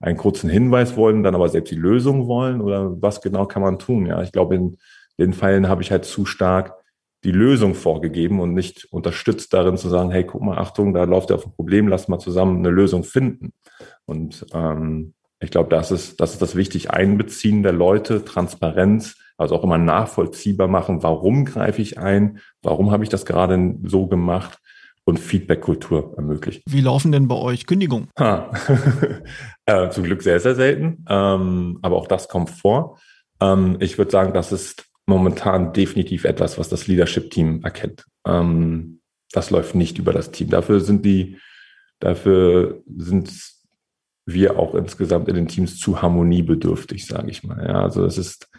einen 0.00 0.16
kurzen 0.16 0.48
Hinweis 0.48 0.96
wollen, 0.96 1.22
dann 1.22 1.34
aber 1.34 1.48
selbst 1.48 1.70
die 1.70 1.76
Lösung 1.76 2.26
wollen? 2.26 2.60
Oder 2.60 3.00
was 3.02 3.20
genau 3.20 3.46
kann 3.46 3.62
man 3.62 3.78
tun? 3.78 4.06
Ja, 4.06 4.22
ich 4.22 4.32
glaube, 4.32 4.54
in 4.54 4.78
den 5.18 5.32
Fällen 5.32 5.68
habe 5.68 5.82
ich 5.82 5.90
halt 5.90 6.04
zu 6.04 6.24
stark 6.24 6.74
die 7.24 7.32
Lösung 7.32 7.74
vorgegeben 7.74 8.40
und 8.40 8.54
nicht 8.54 8.86
unterstützt 8.92 9.52
darin 9.52 9.76
zu 9.76 9.88
sagen, 9.88 10.10
hey, 10.10 10.24
guck 10.24 10.42
mal, 10.42 10.58
Achtung, 10.58 10.94
da 10.94 11.04
läuft 11.04 11.30
ja 11.30 11.36
auf 11.36 11.46
ein 11.46 11.52
Problem, 11.52 11.88
lass 11.88 12.08
mal 12.08 12.20
zusammen 12.20 12.58
eine 12.58 12.70
Lösung 12.70 13.02
finden. 13.02 13.52
Und 14.06 14.46
ähm, 14.54 15.14
ich 15.40 15.50
glaube, 15.50 15.68
das 15.68 15.90
ist, 15.90 16.20
das 16.20 16.32
ist 16.32 16.42
das 16.42 16.54
wichtig 16.54 16.90
Einbeziehen 16.90 17.62
der 17.62 17.72
Leute, 17.72 18.24
Transparenz, 18.24 19.16
also 19.38 19.54
auch 19.54 19.64
immer 19.64 19.78
nachvollziehbar 19.78 20.68
machen, 20.68 21.02
warum 21.02 21.44
greife 21.44 21.80
ich 21.80 21.98
ein, 21.98 22.40
warum 22.62 22.90
habe 22.90 23.04
ich 23.04 23.08
das 23.08 23.24
gerade 23.24 23.76
so 23.84 24.06
gemacht 24.06 24.58
und 25.04 25.18
Feedback-Kultur 25.18 26.12
ermöglichen. 26.16 26.62
Wie 26.66 26.82
laufen 26.82 27.12
denn 27.12 27.28
bei 27.28 27.36
euch 27.36 27.66
Kündigungen? 27.66 28.10
äh, 28.18 29.88
zum 29.88 30.04
Glück 30.04 30.22
sehr, 30.22 30.38
sehr 30.40 30.54
selten, 30.54 31.04
ähm, 31.08 31.78
aber 31.80 31.96
auch 31.96 32.08
das 32.08 32.28
kommt 32.28 32.50
vor. 32.50 32.98
Ähm, 33.40 33.78
ich 33.80 33.96
würde 33.96 34.10
sagen, 34.10 34.34
das 34.34 34.52
ist 34.52 34.84
momentan 35.06 35.72
definitiv 35.72 36.24
etwas, 36.24 36.58
was 36.58 36.68
das 36.68 36.86
Leadership-Team 36.86 37.62
erkennt. 37.64 38.04
Ähm, 38.26 39.00
das 39.32 39.50
läuft 39.50 39.74
nicht 39.74 39.98
über 39.98 40.12
das 40.12 40.30
Team. 40.30 40.50
Dafür 40.50 40.80
sind 40.80 41.06
die, 41.06 41.38
dafür 42.00 42.82
sind 42.96 43.32
wir 44.26 44.58
auch 44.58 44.74
insgesamt 44.74 45.28
in 45.28 45.36
den 45.36 45.48
Teams 45.48 45.78
zu 45.78 46.02
harmoniebedürftig, 46.02 47.06
sage 47.06 47.30
ich 47.30 47.44
mal. 47.44 47.64
Ja, 47.66 47.82
also 47.82 48.04
es 48.04 48.18
ist 48.18 48.50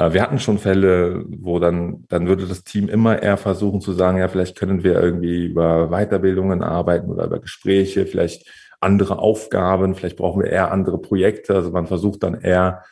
wir 0.00 0.22
hatten 0.22 0.38
schon 0.38 0.58
Fälle, 0.58 1.24
wo 1.28 1.58
dann, 1.58 2.04
dann 2.08 2.26
würde 2.26 2.46
das 2.46 2.64
Team 2.64 2.88
immer 2.88 3.22
eher 3.22 3.36
versuchen 3.36 3.80
zu 3.80 3.92
sagen, 3.92 4.18
ja, 4.18 4.28
vielleicht 4.28 4.56
können 4.56 4.82
wir 4.82 5.00
irgendwie 5.00 5.46
über 5.46 5.88
Weiterbildungen 5.88 6.62
arbeiten 6.62 7.10
oder 7.10 7.26
über 7.26 7.40
Gespräche, 7.40 8.06
vielleicht 8.06 8.48
andere 8.80 9.18
Aufgaben, 9.18 9.94
vielleicht 9.94 10.16
brauchen 10.16 10.42
wir 10.42 10.50
eher 10.50 10.72
andere 10.72 10.98
Projekte. 10.98 11.54
Also 11.54 11.70
man 11.70 11.86
versucht 11.86 12.22
dann 12.22 12.40
eher 12.40 12.82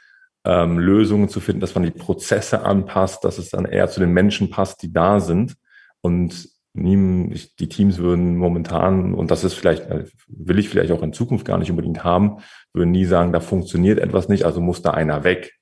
ähm, 0.45 0.79
Lösungen 0.79 1.29
zu 1.29 1.41
finden, 1.41 1.61
dass 1.61 1.75
man 1.75 1.85
die 1.85 1.91
Prozesse 1.91 2.65
anpasst, 2.65 3.25
dass 3.25 3.39
es 3.39 3.51
dann 3.51 3.65
eher 3.65 3.89
zu 3.89 4.01
den 4.01 4.13
Menschen 4.13 4.51
passt, 4.51 4.83
die 4.83 4.93
da 4.93 5.21
sind. 5.21 5.55
Und 6.01 6.51
die 6.75 7.69
Teams 7.69 7.99
würden 7.99 8.37
momentan, 8.37 9.15
und 9.15 9.31
das 9.31 9.45
ist 9.45 9.55
vielleicht, 9.55 9.87
äh, 9.87 10.05
will 10.29 10.59
ich 10.59 10.69
vielleicht 10.69 10.93
auch 10.93 11.03
in 11.03 11.13
Zukunft 11.13 11.45
gar 11.45 11.59
nicht 11.59 11.71
unbedingt 11.71 12.05
haben, 12.05 12.39
würden 12.73 12.91
nie 12.93 13.05
sagen, 13.05 13.33
da 13.33 13.41
funktioniert 13.41 13.99
etwas 13.99 14.29
nicht, 14.29 14.45
also 14.45 14.61
muss 14.61 14.83
da 14.83 14.91
einer 14.91 15.25
weg. 15.25 15.58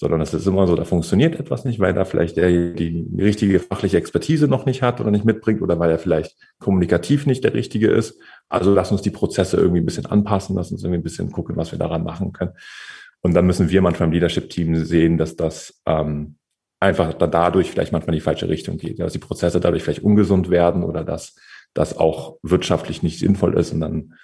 Sondern 0.00 0.22
es 0.22 0.32
ist 0.32 0.46
immer 0.46 0.66
so, 0.66 0.76
da 0.76 0.84
funktioniert 0.86 1.38
etwas 1.38 1.66
nicht, 1.66 1.78
weil 1.78 1.92
da 1.92 2.06
vielleicht 2.06 2.38
der 2.38 2.48
die, 2.72 3.06
richtige 3.18 3.60
fachliche 3.60 3.98
Expertise 3.98 4.48
noch 4.48 4.64
nicht 4.64 4.80
hat 4.80 4.98
oder 4.98 5.10
nicht 5.10 5.26
mitbringt 5.26 5.60
oder 5.60 5.78
weil 5.78 5.90
er 5.90 5.98
vielleicht 5.98 6.38
kommunikativ 6.58 7.26
nicht 7.26 7.44
der 7.44 7.52
richtige 7.52 7.90
ist. 7.90 8.18
Also 8.48 8.72
lass 8.72 8.90
uns 8.90 9.02
die 9.02 9.10
Prozesse 9.10 9.58
irgendwie 9.58 9.82
ein 9.82 9.84
bisschen 9.84 10.06
anpassen, 10.06 10.56
lass 10.56 10.72
uns 10.72 10.82
irgendwie 10.82 11.00
ein 11.00 11.02
bisschen 11.02 11.30
gucken, 11.30 11.54
was 11.56 11.70
wir 11.70 11.78
daran 11.78 12.02
machen 12.02 12.32
können. 12.32 12.52
Und 13.20 13.34
dann 13.34 13.44
müssen 13.44 13.68
wir 13.68 13.82
manchmal 13.82 14.06
im 14.06 14.14
Leadership-Team 14.14 14.74
sehen, 14.86 15.18
dass 15.18 15.36
das 15.36 15.82
ähm, 15.84 16.36
einfach 16.80 17.12
dadurch 17.12 17.70
vielleicht 17.70 17.92
manchmal 17.92 18.14
in 18.14 18.20
die 18.20 18.24
falsche 18.24 18.48
Richtung 18.48 18.78
geht, 18.78 19.00
dass 19.00 19.12
die 19.12 19.18
Prozesse 19.18 19.60
dadurch 19.60 19.82
vielleicht 19.82 20.02
ungesund 20.02 20.48
werden 20.48 20.82
oder 20.82 21.04
dass 21.04 21.36
das 21.74 21.98
auch 21.98 22.38
wirtschaftlich 22.42 23.02
nicht 23.02 23.18
sinnvoll 23.18 23.52
ist 23.58 23.74
und 23.74 23.82
dann 23.82 24.14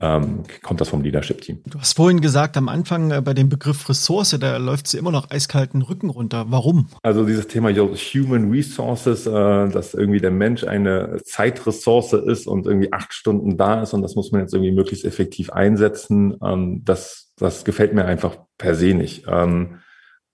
ähm, 0.00 0.44
kommt 0.62 0.80
das 0.80 0.88
vom 0.88 1.02
Leadership-Team. 1.02 1.62
Du 1.66 1.78
hast 1.78 1.96
vorhin 1.96 2.20
gesagt, 2.20 2.56
am 2.56 2.68
Anfang 2.68 3.10
äh, 3.10 3.20
bei 3.20 3.34
dem 3.34 3.48
Begriff 3.48 3.88
Ressource, 3.88 4.36
da 4.40 4.56
läuft 4.56 4.86
sie 4.86 4.98
immer 4.98 5.10
noch 5.10 5.30
eiskalten 5.30 5.82
Rücken 5.82 6.10
runter. 6.10 6.46
Warum? 6.48 6.88
Also 7.02 7.24
dieses 7.24 7.48
Thema 7.48 7.70
Human 7.70 8.50
Resources, 8.50 9.26
äh, 9.26 9.30
dass 9.68 9.94
irgendwie 9.94 10.20
der 10.20 10.30
Mensch 10.30 10.64
eine 10.64 11.20
Zeitressource 11.24 12.12
ist 12.12 12.46
und 12.46 12.66
irgendwie 12.66 12.92
acht 12.92 13.12
Stunden 13.12 13.56
da 13.56 13.82
ist 13.82 13.92
und 13.92 14.02
das 14.02 14.14
muss 14.14 14.32
man 14.32 14.42
jetzt 14.42 14.54
irgendwie 14.54 14.72
möglichst 14.72 15.04
effektiv 15.04 15.50
einsetzen, 15.50 16.36
ähm, 16.44 16.82
das, 16.84 17.32
das 17.36 17.64
gefällt 17.64 17.94
mir 17.94 18.04
einfach 18.04 18.36
per 18.58 18.74
se 18.74 18.94
nicht. 18.94 19.24
Ähm, 19.28 19.80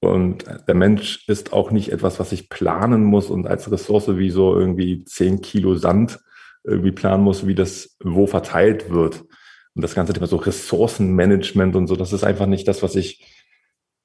und 0.01 0.45
der 0.69 0.75
Mensch 0.75 1.27
ist 1.27 1.53
auch 1.53 1.71
nicht 1.71 1.91
etwas, 1.91 2.21
was 2.21 2.31
ich 2.31 2.49
planen 2.51 3.03
muss 3.03 3.31
und 3.31 3.47
als 3.47 3.71
Ressource 3.73 4.17
wie 4.19 4.31
so 4.31 4.55
irgendwie 4.55 5.05
zehn 5.05 5.41
Kilo 5.41 5.75
Sand 5.75 6.21
irgendwie 6.67 6.93
planen 6.93 7.25
muss, 7.25 7.47
wie 7.47 7.55
das 7.55 7.97
wo 8.03 8.27
verteilt 8.27 8.91
wird. 8.91 9.25
Und 9.75 9.83
das 9.83 9.95
ganze 9.95 10.13
Thema 10.13 10.27
so 10.27 10.37
Ressourcenmanagement 10.37 11.77
und 11.77 11.87
so, 11.87 11.97
das 11.97 12.13
ist 12.13 12.25
einfach 12.25 12.47
nicht 12.47 12.67
das, 12.67 12.83
was 12.83 12.97
ich, 12.97 13.25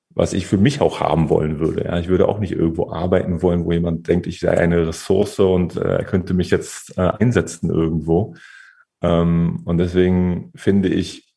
was 0.10 0.34
ich 0.34 0.46
für 0.46 0.58
mich 0.58 0.82
auch 0.82 1.00
haben 1.00 1.30
wollen 1.30 1.60
würde. 1.60 1.86
Ja, 1.86 1.98
ich 1.98 2.10
würde 2.10 2.27
auch 2.27 2.39
nicht 2.39 2.51
irgendwo 2.51 2.91
arbeiten 2.91 3.41
wollen, 3.41 3.63
wo 3.63 3.72
jemand 3.72 4.08
denkt, 4.08 4.27
ich 4.27 4.39
sei 4.39 4.58
eine 4.58 4.88
Ressource 4.88 5.39
und 5.39 5.77
äh, 5.77 5.98
er 5.98 6.03
könnte 6.03 6.34
mich 6.34 6.50
jetzt 6.50 6.98
äh, 6.98 7.01
einsetzen 7.01 7.70
irgendwo. 7.70 8.36
Ähm, 9.01 9.62
und 9.65 9.77
deswegen 9.77 10.51
finde 10.56 10.89
ich, 10.89 11.34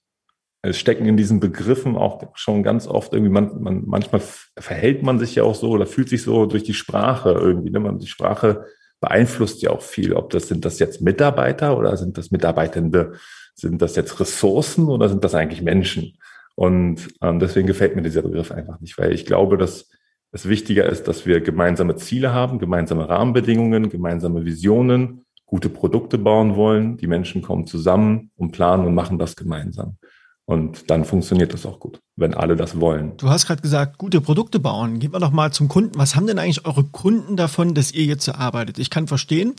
es 0.62 0.78
stecken 0.78 1.06
in 1.06 1.16
diesen 1.16 1.40
Begriffen 1.40 1.94
auch 1.94 2.34
schon 2.34 2.62
ganz 2.62 2.86
oft 2.86 3.12
irgendwie, 3.12 3.32
man, 3.32 3.62
man, 3.62 3.82
manchmal 3.86 4.22
verhält 4.58 5.02
man 5.02 5.18
sich 5.18 5.34
ja 5.34 5.44
auch 5.44 5.54
so 5.54 5.70
oder 5.70 5.86
fühlt 5.86 6.08
sich 6.08 6.22
so 6.22 6.46
durch 6.46 6.64
die 6.64 6.74
Sprache 6.74 7.32
irgendwie. 7.32 7.70
Ne? 7.70 7.80
Man, 7.80 7.98
die 7.98 8.06
Sprache 8.06 8.64
beeinflusst 9.04 9.60
ja 9.60 9.70
auch 9.70 9.82
viel. 9.82 10.14
Ob 10.14 10.30
das 10.30 10.48
sind 10.48 10.64
das 10.64 10.78
jetzt 10.78 11.02
Mitarbeiter 11.02 11.76
oder 11.76 11.94
sind 11.98 12.16
das 12.16 12.30
Mitarbeitende? 12.30 13.12
Sind 13.54 13.82
das 13.82 13.96
jetzt 13.96 14.18
Ressourcen 14.18 14.88
oder 14.88 15.10
sind 15.10 15.22
das 15.22 15.34
eigentlich 15.34 15.60
Menschen? 15.60 16.16
Und 16.54 17.08
ähm, 17.20 17.38
deswegen 17.38 17.66
gefällt 17.66 17.96
mir 17.96 18.02
dieser 18.02 18.22
Begriff 18.22 18.50
einfach 18.50 18.80
nicht, 18.80 18.96
weil 18.96 19.12
ich 19.12 19.26
glaube, 19.26 19.58
dass 19.58 19.90
es 20.32 20.48
wichtiger 20.48 20.86
ist, 20.86 21.06
dass 21.06 21.26
wir 21.26 21.40
gemeinsame 21.40 21.96
Ziele 21.96 22.32
haben, 22.32 22.58
gemeinsame 22.58 23.08
Rahmenbedingungen, 23.08 23.90
gemeinsame 23.90 24.44
Visionen, 24.44 25.26
gute 25.44 25.68
Produkte 25.68 26.16
bauen 26.16 26.56
wollen. 26.56 26.96
Die 26.96 27.06
Menschen 27.06 27.42
kommen 27.42 27.66
zusammen 27.66 28.30
und 28.36 28.52
planen 28.52 28.86
und 28.86 28.94
machen 28.94 29.18
das 29.18 29.36
gemeinsam. 29.36 29.98
Und 30.46 30.90
dann 30.90 31.06
funktioniert 31.06 31.54
das 31.54 31.64
auch 31.64 31.80
gut, 31.80 32.00
wenn 32.16 32.34
alle 32.34 32.54
das 32.54 32.78
wollen. 32.78 33.16
Du 33.16 33.30
hast 33.30 33.46
gerade 33.46 33.62
gesagt, 33.62 33.96
gute 33.96 34.20
Produkte 34.20 34.60
bauen. 34.60 34.98
Gehen 34.98 35.14
wir 35.14 35.18
doch 35.20 35.30
mal 35.30 35.52
zum 35.52 35.68
Kunden. 35.68 35.92
Was 35.96 36.16
haben 36.16 36.26
denn 36.26 36.38
eigentlich 36.38 36.66
eure 36.66 36.84
Kunden 36.84 37.36
davon, 37.36 37.72
dass 37.72 37.92
ihr 37.92 38.04
jetzt 38.04 38.26
so 38.26 38.32
arbeitet? 38.32 38.78
Ich 38.78 38.90
kann 38.90 39.06
verstehen, 39.06 39.54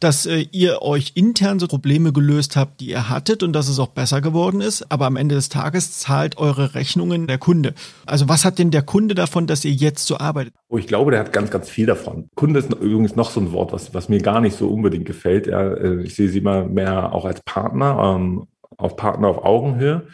dass 0.00 0.24
äh, 0.24 0.46
ihr 0.50 0.80
euch 0.80 1.12
intern 1.14 1.58
so 1.58 1.66
Probleme 1.66 2.14
gelöst 2.14 2.56
habt, 2.56 2.80
die 2.80 2.88
ihr 2.88 3.10
hattet 3.10 3.42
und 3.42 3.52
dass 3.52 3.68
es 3.68 3.78
auch 3.78 3.88
besser 3.88 4.22
geworden 4.22 4.62
ist. 4.62 4.90
Aber 4.90 5.04
am 5.04 5.16
Ende 5.16 5.34
des 5.34 5.50
Tages 5.50 5.98
zahlt 5.98 6.38
eure 6.38 6.74
Rechnungen 6.74 7.26
der 7.26 7.36
Kunde. 7.36 7.74
Also 8.06 8.26
was 8.30 8.46
hat 8.46 8.58
denn 8.58 8.70
der 8.70 8.82
Kunde 8.82 9.14
davon, 9.14 9.46
dass 9.46 9.66
ihr 9.66 9.72
jetzt 9.72 10.06
so 10.06 10.16
arbeitet? 10.16 10.54
Oh, 10.70 10.78
ich 10.78 10.86
glaube, 10.86 11.10
der 11.10 11.20
hat 11.20 11.34
ganz, 11.34 11.50
ganz 11.50 11.68
viel 11.68 11.84
davon. 11.84 12.30
Kunde 12.34 12.60
ist 12.60 12.72
übrigens 12.72 13.14
noch 13.14 13.30
so 13.30 13.40
ein 13.40 13.52
Wort, 13.52 13.74
was, 13.74 13.92
was 13.92 14.08
mir 14.08 14.22
gar 14.22 14.40
nicht 14.40 14.56
so 14.56 14.68
unbedingt 14.68 15.04
gefällt. 15.04 15.48
Ja, 15.48 15.60
äh, 15.60 16.00
ich 16.00 16.14
sehe 16.14 16.30
sie 16.30 16.38
immer 16.38 16.64
mehr 16.64 17.12
auch 17.12 17.26
als 17.26 17.42
Partner, 17.42 18.16
ähm, 18.16 18.46
auf 18.78 18.96
Partner 18.96 19.28
auf 19.28 19.44
Augenhöhe. 19.44 20.06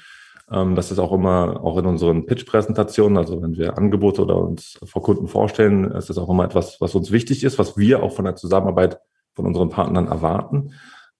Ähm, 0.51 0.75
das 0.75 0.91
ist 0.91 0.99
auch 0.99 1.13
immer, 1.13 1.61
auch 1.63 1.79
in 1.79 1.87
unseren 1.87 2.27
Pitch-Präsentationen, 2.27 3.19
also 3.19 3.43
wenn 3.43 3.57
wir 3.57 3.77
Angebote 3.77 4.23
oder 4.23 4.39
uns 4.39 4.79
vor 4.85 5.03
Kunden 5.03 5.29
vorstellen, 5.29 5.91
ist 5.93 6.11
das 6.11 6.19
auch 6.19 6.29
immer 6.29 6.45
etwas, 6.45 6.81
was 6.81 6.95
uns 6.95 7.11
wichtig 7.11 7.45
ist, 7.45 7.59
was 7.59 7.77
wir 7.77 8.03
auch 8.03 8.13
von 8.13 8.25
der 8.25 8.37
Zusammenarbeit 8.37 8.99
von 9.35 9.47
unseren 9.47 9.69
Partnern 9.69 10.07
erwarten. 10.07 10.73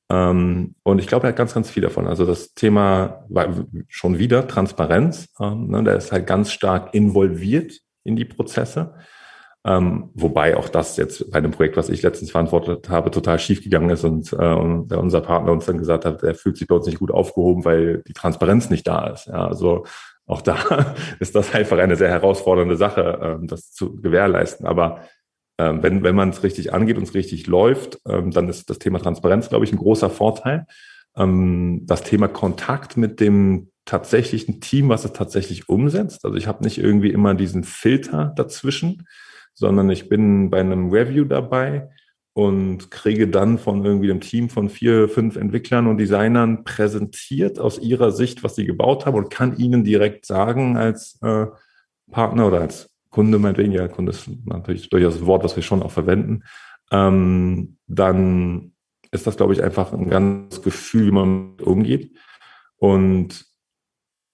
Ähm, 0.09 0.75
und 0.83 0.99
ich 1.01 1.07
glaube, 1.07 1.27
er 1.27 1.29
hat 1.31 1.37
ganz, 1.37 1.55
ganz 1.55 1.71
viel 1.71 1.83
davon. 1.83 2.07
Also 2.07 2.25
das 2.25 2.55
Thema 2.55 3.27
schon 3.89 4.19
wieder 4.19 4.47
Transparenz. 4.47 5.29
Ähm, 5.41 5.69
ne, 5.69 5.83
der 5.83 5.97
ist 5.97 6.13
halt 6.13 6.27
ganz 6.27 6.53
stark 6.53 6.95
involviert 6.95 7.81
in 8.05 8.17
die 8.17 8.25
Prozesse. 8.25 8.95
Ähm, 9.67 10.11
wobei 10.15 10.57
auch 10.57 10.69
das 10.69 10.97
jetzt 10.97 11.29
bei 11.33 11.39
einem 11.39 11.51
Projekt, 11.51 11.77
was 11.77 11.89
ich 11.89 12.01
letztens 12.03 12.31
verantwortet 12.31 12.89
habe, 12.89 13.11
total 13.11 13.41
schief 13.41 13.65
gegangen 13.65 13.91
ist 13.91 14.05
und, 14.05 14.33
äh, 14.33 14.37
unser 14.37 15.21
Partner 15.23 15.51
uns 15.51 15.67
dann 15.67 15.79
gesagt 15.79 16.05
hat, 16.05 16.23
er 16.23 16.37
fühlt 16.37 16.57
sich 16.57 16.69
bei 16.69 16.77
uns 16.77 16.87
nicht 16.87 17.01
gut 17.01 17.11
aufgehoben, 17.11 17.65
weil 17.65 18.03
die 18.07 18.13
Transparenz 18.13 18.71
nicht 18.71 18.87
da 18.87 19.09
ist. 19.09 19.27
Ja, 19.27 19.49
also 19.49 19.85
auch 20.25 20.41
da 20.41 20.95
ist 21.19 21.35
das 21.35 21.53
einfach 21.53 21.79
eine 21.79 21.97
sehr 21.97 22.11
herausfordernde 22.11 22.77
Sache, 22.77 23.19
ähm, 23.21 23.49
das 23.49 23.73
zu 23.73 23.97
gewährleisten. 23.97 24.67
Aber 24.67 25.01
ähm, 25.59 25.83
wenn, 25.83 26.05
wenn 26.05 26.15
man 26.15 26.31
es 26.31 26.45
richtig 26.45 26.73
angeht 26.73 26.97
und 26.97 27.03
es 27.03 27.15
richtig 27.15 27.49
läuft, 27.49 27.99
ähm, 28.09 28.31
dann 28.31 28.49
ist 28.49 28.71
das 28.71 28.79
Thema 28.79 29.01
Transparenz, 29.01 29.49
glaube 29.49 29.65
ich, 29.65 29.73
ein 29.73 29.79
großer 29.79 30.11
Vorteil. 30.11 30.67
Ähm, 31.17 31.83
das 31.87 32.05
Thema 32.05 32.29
Kontakt 32.29 32.97
mit 32.97 33.19
dem 33.19 33.73
tatsächlichen 33.85 34.61
Team, 34.61 34.89
was 34.91 35.05
es 35.05 35.13
tatsächlich 35.13 35.69
umsetzt. 35.69 36.25
Also 36.25 36.37
ich 36.37 36.47
habe 36.47 36.63
nicht 36.63 36.79
irgendwie 36.79 37.11
immer 37.11 37.35
diesen 37.35 37.65
Filter 37.65 38.33
dazwischen, 38.37 39.09
sondern 39.57 39.91
ich 39.91 40.09
bin 40.09 40.51
bei 40.51 40.61
einem 40.61 40.91
Review 40.91 41.25
dabei 41.25 41.89
und 42.35 42.91
kriege 42.91 43.27
dann 43.27 43.59
von 43.59 43.83
irgendwie 43.85 44.11
einem 44.11 44.21
Team 44.21 44.51
von 44.51 44.69
vier, 44.69 45.09
fünf 45.09 45.37
Entwicklern 45.37 45.87
und 45.87 45.97
Designern 45.97 46.65
präsentiert 46.65 47.59
aus 47.59 47.79
ihrer 47.79 48.13
Sicht, 48.13 48.45
was 48.45 48.55
sie 48.55 48.67
gebaut 48.67 49.07
haben 49.07 49.17
und 49.17 49.31
kann 49.31 49.57
ihnen 49.57 49.83
direkt 49.85 50.27
sagen 50.27 50.77
als 50.77 51.19
äh, 51.23 51.47
Partner 52.11 52.47
oder 52.49 52.61
als 52.61 52.91
Kunde, 53.09 53.39
meinetwegen, 53.39 53.73
ja, 53.73 53.89
Kunde 53.89 54.11
ist 54.11 54.29
natürlich 54.45 54.91
durchaus 54.91 55.17
ein 55.17 55.27
Wort, 55.27 55.43
was 55.43 55.57
wir 55.57 55.63
schon 55.63 55.83
auch 55.83 55.91
verwenden, 55.91 56.43
ähm, 56.93 57.79
dann 57.87 58.73
ist 59.11 59.27
das, 59.27 59.39
glaube 59.39 59.55
ich, 59.55 59.63
einfach 59.63 59.95
ein 59.95 60.11
ganz 60.11 60.61
Gefühl, 60.61 61.07
wie 61.07 61.13
man 61.13 61.59
umgeht. 61.61 62.15
Und 62.77 63.47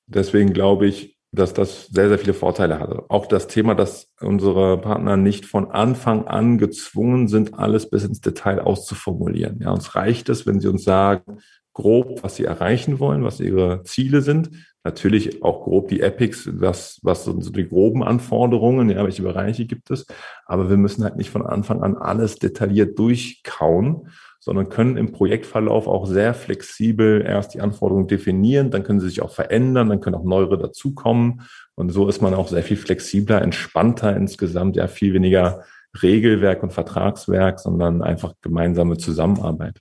deswegen 0.06 0.52
glaube 0.52 0.86
ich, 0.88 1.16
dass 1.32 1.54
das 1.54 1.86
sehr, 1.86 2.08
sehr 2.08 2.18
viele 2.18 2.34
Vorteile 2.34 2.78
hatte. 2.78 3.04
Auch 3.08 3.26
das 3.26 3.46
Thema, 3.46 3.74
dass 3.74 4.12
unsere 4.20 4.78
Partner 4.78 5.16
nicht 5.16 5.46
von 5.46 5.70
Anfang 5.70 6.26
an 6.26 6.58
gezwungen 6.58 7.26
sind, 7.26 7.58
alles 7.58 7.88
bis 7.88 8.04
ins 8.04 8.20
Detail 8.20 8.60
auszuformulieren. 8.60 9.58
Ja, 9.60 9.70
uns 9.70 9.94
reicht 9.94 10.28
es, 10.28 10.46
wenn 10.46 10.60
sie 10.60 10.68
uns 10.68 10.84
sagen, 10.84 11.38
grob, 11.72 12.22
was 12.22 12.36
sie 12.36 12.44
erreichen 12.44 13.00
wollen, 13.00 13.24
was 13.24 13.40
ihre 13.40 13.82
Ziele 13.84 14.20
sind. 14.20 14.50
Natürlich 14.84 15.42
auch 15.42 15.64
grob 15.64 15.88
die 15.88 16.02
Epics, 16.02 16.50
was, 16.52 16.98
was 17.02 17.24
sind 17.24 17.42
so 17.42 17.50
die 17.50 17.68
groben 17.68 18.02
Anforderungen, 18.02 18.90
ja, 18.90 19.02
welche 19.02 19.22
Bereiche 19.22 19.64
gibt 19.64 19.90
es. 19.90 20.06
Aber 20.44 20.68
wir 20.68 20.76
müssen 20.76 21.02
halt 21.02 21.16
nicht 21.16 21.30
von 21.30 21.46
Anfang 21.46 21.82
an 21.82 21.96
alles 21.96 22.36
detailliert 22.36 22.98
durchkauen, 22.98 24.08
sondern 24.44 24.68
können 24.68 24.96
im 24.96 25.12
Projektverlauf 25.12 25.86
auch 25.86 26.04
sehr 26.04 26.34
flexibel 26.34 27.22
erst 27.24 27.54
die 27.54 27.60
Anforderungen 27.60 28.08
definieren, 28.08 28.72
dann 28.72 28.82
können 28.82 28.98
sie 28.98 29.08
sich 29.08 29.22
auch 29.22 29.30
verändern, 29.30 29.88
dann 29.88 30.00
können 30.00 30.16
auch 30.16 30.24
neuere 30.24 30.58
dazukommen. 30.58 31.42
Und 31.76 31.90
so 31.90 32.08
ist 32.08 32.20
man 32.20 32.34
auch 32.34 32.48
sehr 32.48 32.64
viel 32.64 32.76
flexibler, 32.76 33.40
entspannter 33.40 34.16
insgesamt, 34.16 34.74
ja 34.74 34.88
viel 34.88 35.14
weniger 35.14 35.62
Regelwerk 36.02 36.64
und 36.64 36.72
Vertragswerk, 36.72 37.60
sondern 37.60 38.02
einfach 38.02 38.34
gemeinsame 38.40 38.96
Zusammenarbeit. 38.96 39.78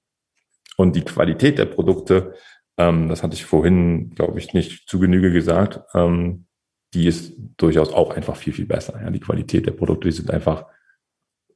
Und 0.77 0.95
die 0.95 1.05
Qualität 1.05 1.57
der 1.57 1.65
Produkte, 1.65 2.35
ähm, 2.77 3.09
das 3.09 3.23
hatte 3.23 3.33
ich 3.33 3.45
vorhin, 3.45 4.11
glaube 4.11 4.37
ich, 4.37 4.53
nicht 4.53 4.87
zu 4.87 4.99
Genüge 4.99 5.31
gesagt, 5.31 5.81
ähm, 5.95 6.45
die 6.93 7.07
ist 7.07 7.33
durchaus 7.57 7.91
auch 7.91 8.15
einfach 8.15 8.35
viel, 8.35 8.53
viel 8.53 8.67
besser. 8.67 9.01
Ja, 9.01 9.09
die 9.09 9.19
Qualität 9.19 9.65
der 9.65 9.71
Produkte, 9.71 10.07
die 10.07 10.15
sind 10.15 10.29
einfach 10.29 10.67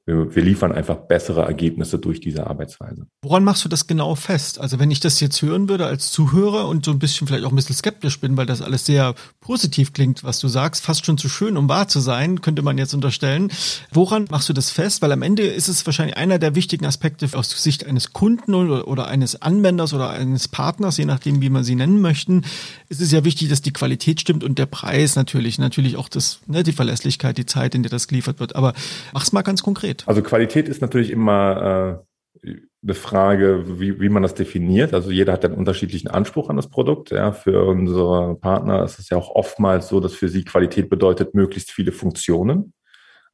wir, 0.06 0.36
wir 0.36 0.44
liefern 0.44 0.72
einfach 0.72 0.98
bessere 0.98 1.42
Ergebnisse 1.42 1.98
durch 1.98 2.20
diese 2.20 2.46
Arbeitsweise. 2.48 3.08
Woran 3.24 3.44
machst 3.44 3.66
du 3.66 3.70
das 3.70 3.88
genau 3.88 4.14
fest? 4.14 4.60
Also 4.60 4.80
wenn 4.80 4.92
ich 4.92 5.00
das 5.00 5.20
jetzt 5.20 5.42
hören 5.42 5.68
würde 5.68 5.88
als 5.88 6.12
Zuhörer 6.12 6.68
und 6.68 6.86
so 6.86 6.92
ein 6.92 7.00
bisschen 7.00 7.28
vielleicht 7.28 7.44
auch 7.44 7.52
ein 7.52 7.56
bisschen 7.56 7.76
skeptisch 7.76 8.20
bin, 8.20 8.38
weil 8.38 8.46
das 8.46 8.62
alles 8.62 8.86
sehr 8.86 9.16
positiv 9.42 9.94
klingt, 9.94 10.24
was 10.24 10.40
du 10.40 10.48
sagst, 10.48 10.84
fast 10.84 11.06
schon 11.06 11.18
zu 11.18 11.28
schön, 11.28 11.58
um 11.58 11.68
wahr 11.70 11.88
zu 11.88 12.00
sein, 12.00 12.42
könnte 12.42 12.62
man 12.62 12.78
jetzt 12.78 12.94
unterstellen. 12.94 13.52
Woran 13.92 14.28
machst 14.30 14.48
du 14.48 14.54
das 14.54 14.70
fest? 14.70 15.02
Weil 15.02 15.12
am 15.12 15.24
Ende 15.24 15.44
ist 15.44 15.70
es 15.70 15.86
wahrscheinlich 15.88 16.18
einer 16.18 16.38
der 16.38 16.54
wichtigen 16.54 16.86
Aspekte 16.86 17.28
aus 17.34 17.50
Sicht 17.50 17.88
eines 17.88 18.14
Kunden 18.14 18.54
oder, 18.54 18.88
oder 18.88 19.08
eines 19.08 19.42
Anwenders 19.42 19.94
oder 19.94 20.12
eines 20.12 20.48
Partners, 20.48 20.98
je 20.98 21.06
nachdem, 21.06 21.42
wie 21.42 21.50
man 21.50 21.64
sie 21.64 21.76
nennen 21.76 22.00
möchten, 22.00 22.44
ist 22.90 23.02
es 23.02 23.12
ja 23.12 23.24
wichtig, 23.24 23.50
dass 23.50 23.64
die 23.64 23.74
Qualität 23.74 24.22
stimmt 24.22 24.44
und 24.44 24.60
der 24.60 24.68
Preis 24.68 25.16
natürlich, 25.16 25.58
natürlich 25.58 25.98
auch 25.98 26.10
das, 26.10 26.40
ne, 26.46 26.62
die 26.62 26.74
Verlässlichkeit, 26.74 27.40
die 27.40 27.48
Zeit, 27.48 27.74
in 27.74 27.82
der 27.82 27.90
das 27.90 28.08
geliefert 28.08 28.40
wird. 28.40 28.56
Aber 28.56 28.74
mach's 29.14 29.32
mal 29.32 29.42
ganz 29.42 29.64
konkret. 29.64 29.95
Also 30.06 30.22
Qualität 30.22 30.68
ist 30.70 30.82
natürlich 30.82 31.12
immer 31.12 32.02
äh, 32.44 32.50
eine 32.84 32.94
Frage, 32.94 33.80
wie, 33.80 34.00
wie 34.00 34.10
man 34.10 34.24
das 34.24 34.36
definiert. 34.36 34.94
Also 34.94 35.10
jeder 35.10 35.34
hat 35.34 35.44
einen 35.44 35.56
unterschiedlichen 35.56 36.08
Anspruch 36.08 36.50
an 36.50 36.56
das 36.56 36.70
Produkt. 36.70 37.12
Ja, 37.12 37.32
für 37.32 37.66
unsere 37.66 38.36
Partner 38.36 38.84
ist 38.84 39.00
es 39.00 39.10
ja 39.10 39.18
auch 39.18 39.34
oftmals 39.34 39.88
so, 39.88 40.00
dass 40.00 40.14
für 40.14 40.30
sie 40.30 40.44
Qualität 40.44 40.90
bedeutet 40.90 41.34
möglichst 41.34 41.72
viele 41.72 41.92
Funktionen. 41.92 42.74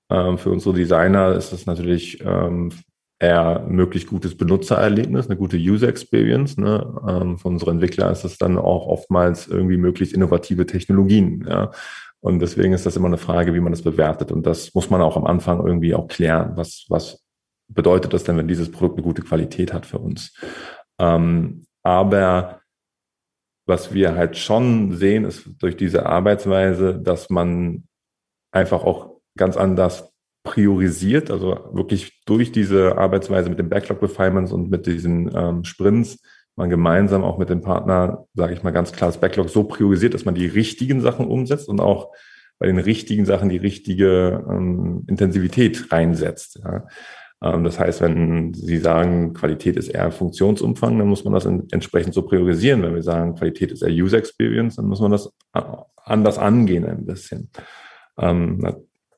Ähm, 0.09 0.37
für 0.37 0.51
unsere 0.51 0.73
Designer 0.75 1.35
ist 1.35 1.51
es 1.51 1.65
natürlich 1.65 2.21
ähm, 2.23 2.71
eher 3.19 3.65
möglichst 3.67 4.09
gutes 4.09 4.35
Benutzererlebnis, 4.35 5.27
eine 5.27 5.37
gute 5.37 5.57
User 5.57 5.87
Experience. 5.89 6.57
Ne? 6.57 7.01
Ähm, 7.07 7.37
für 7.37 7.49
unsere 7.49 7.71
Entwickler 7.71 8.09
ist 8.11 8.23
es 8.23 8.37
dann 8.37 8.57
auch 8.57 8.87
oftmals 8.87 9.47
irgendwie 9.47 9.77
möglichst 9.77 10.13
innovative 10.13 10.65
Technologien. 10.65 11.45
Ja? 11.47 11.71
Und 12.21 12.39
deswegen 12.39 12.73
ist 12.73 12.85
das 12.85 12.95
immer 12.95 13.07
eine 13.07 13.17
Frage, 13.17 13.53
wie 13.53 13.59
man 13.59 13.71
das 13.71 13.81
bewertet. 13.81 14.31
Und 14.31 14.45
das 14.45 14.73
muss 14.73 14.89
man 14.89 15.01
auch 15.01 15.17
am 15.17 15.25
Anfang 15.25 15.65
irgendwie 15.65 15.95
auch 15.95 16.07
klären. 16.07 16.53
Was, 16.55 16.85
was 16.87 17.23
bedeutet 17.67 18.13
das 18.13 18.23
denn, 18.23 18.37
wenn 18.37 18.47
dieses 18.47 18.71
Produkt 18.71 18.97
eine 18.97 19.03
gute 19.03 19.23
Qualität 19.23 19.73
hat 19.73 19.85
für 19.85 19.97
uns? 19.99 20.37
Ähm, 20.99 21.65
aber 21.83 22.61
was 23.65 23.93
wir 23.93 24.15
halt 24.15 24.37
schon 24.37 24.91
sehen, 24.95 25.25
ist 25.25 25.49
durch 25.59 25.77
diese 25.77 26.05
Arbeitsweise, 26.05 26.99
dass 26.99 27.29
man 27.29 27.87
einfach 28.51 28.83
auch 28.83 29.19
ganz 29.37 29.57
anders 29.57 30.11
priorisiert, 30.43 31.31
also 31.31 31.69
wirklich 31.71 32.21
durch 32.25 32.51
diese 32.51 32.97
Arbeitsweise 32.97 33.49
mit 33.49 33.59
den 33.59 33.69
Backlog 33.69 34.01
Refinements 34.01 34.51
und 34.51 34.69
mit 34.69 34.85
diesen 34.85 35.31
ähm, 35.35 35.63
Sprints 35.63 36.21
man 36.55 36.69
gemeinsam 36.69 37.23
auch 37.23 37.37
mit 37.37 37.49
dem 37.49 37.61
Partner, 37.61 38.25
sage 38.33 38.53
ich 38.53 38.63
mal 38.63 38.71
ganz 38.71 38.91
klar, 38.91 39.09
das 39.09 39.19
Backlog 39.19 39.49
so 39.49 39.63
priorisiert, 39.63 40.13
dass 40.13 40.25
man 40.25 40.35
die 40.35 40.47
richtigen 40.47 41.01
Sachen 41.01 41.27
umsetzt 41.27 41.69
und 41.69 41.79
auch 41.79 42.11
bei 42.59 42.67
den 42.67 42.79
richtigen 42.79 43.25
Sachen 43.25 43.49
die 43.49 43.57
richtige 43.57 44.45
ähm, 44.49 45.03
Intensivität 45.07 45.91
reinsetzt. 45.91 46.59
Ja. 46.63 46.85
Ähm, 47.41 47.63
das 47.63 47.79
heißt, 47.79 48.01
wenn 48.01 48.53
Sie 48.53 48.77
sagen, 48.77 49.33
Qualität 49.33 49.77
ist 49.77 49.87
eher 49.87 50.11
Funktionsumfang, 50.11 50.97
dann 50.97 51.07
muss 51.07 51.23
man 51.23 51.33
das 51.33 51.45
in, 51.45 51.67
entsprechend 51.71 52.13
so 52.13 52.21
priorisieren. 52.21 52.83
Wenn 52.83 52.93
wir 52.93 53.03
sagen, 53.03 53.35
Qualität 53.35 53.71
ist 53.71 53.81
eher 53.81 53.89
User 53.91 54.17
Experience, 54.17 54.75
dann 54.75 54.85
muss 54.85 55.01
man 55.01 55.11
das 55.11 55.33
anders 55.95 56.37
angehen 56.37 56.85
ein 56.85 57.05
bisschen. 57.05 57.49
Ähm, 58.19 58.63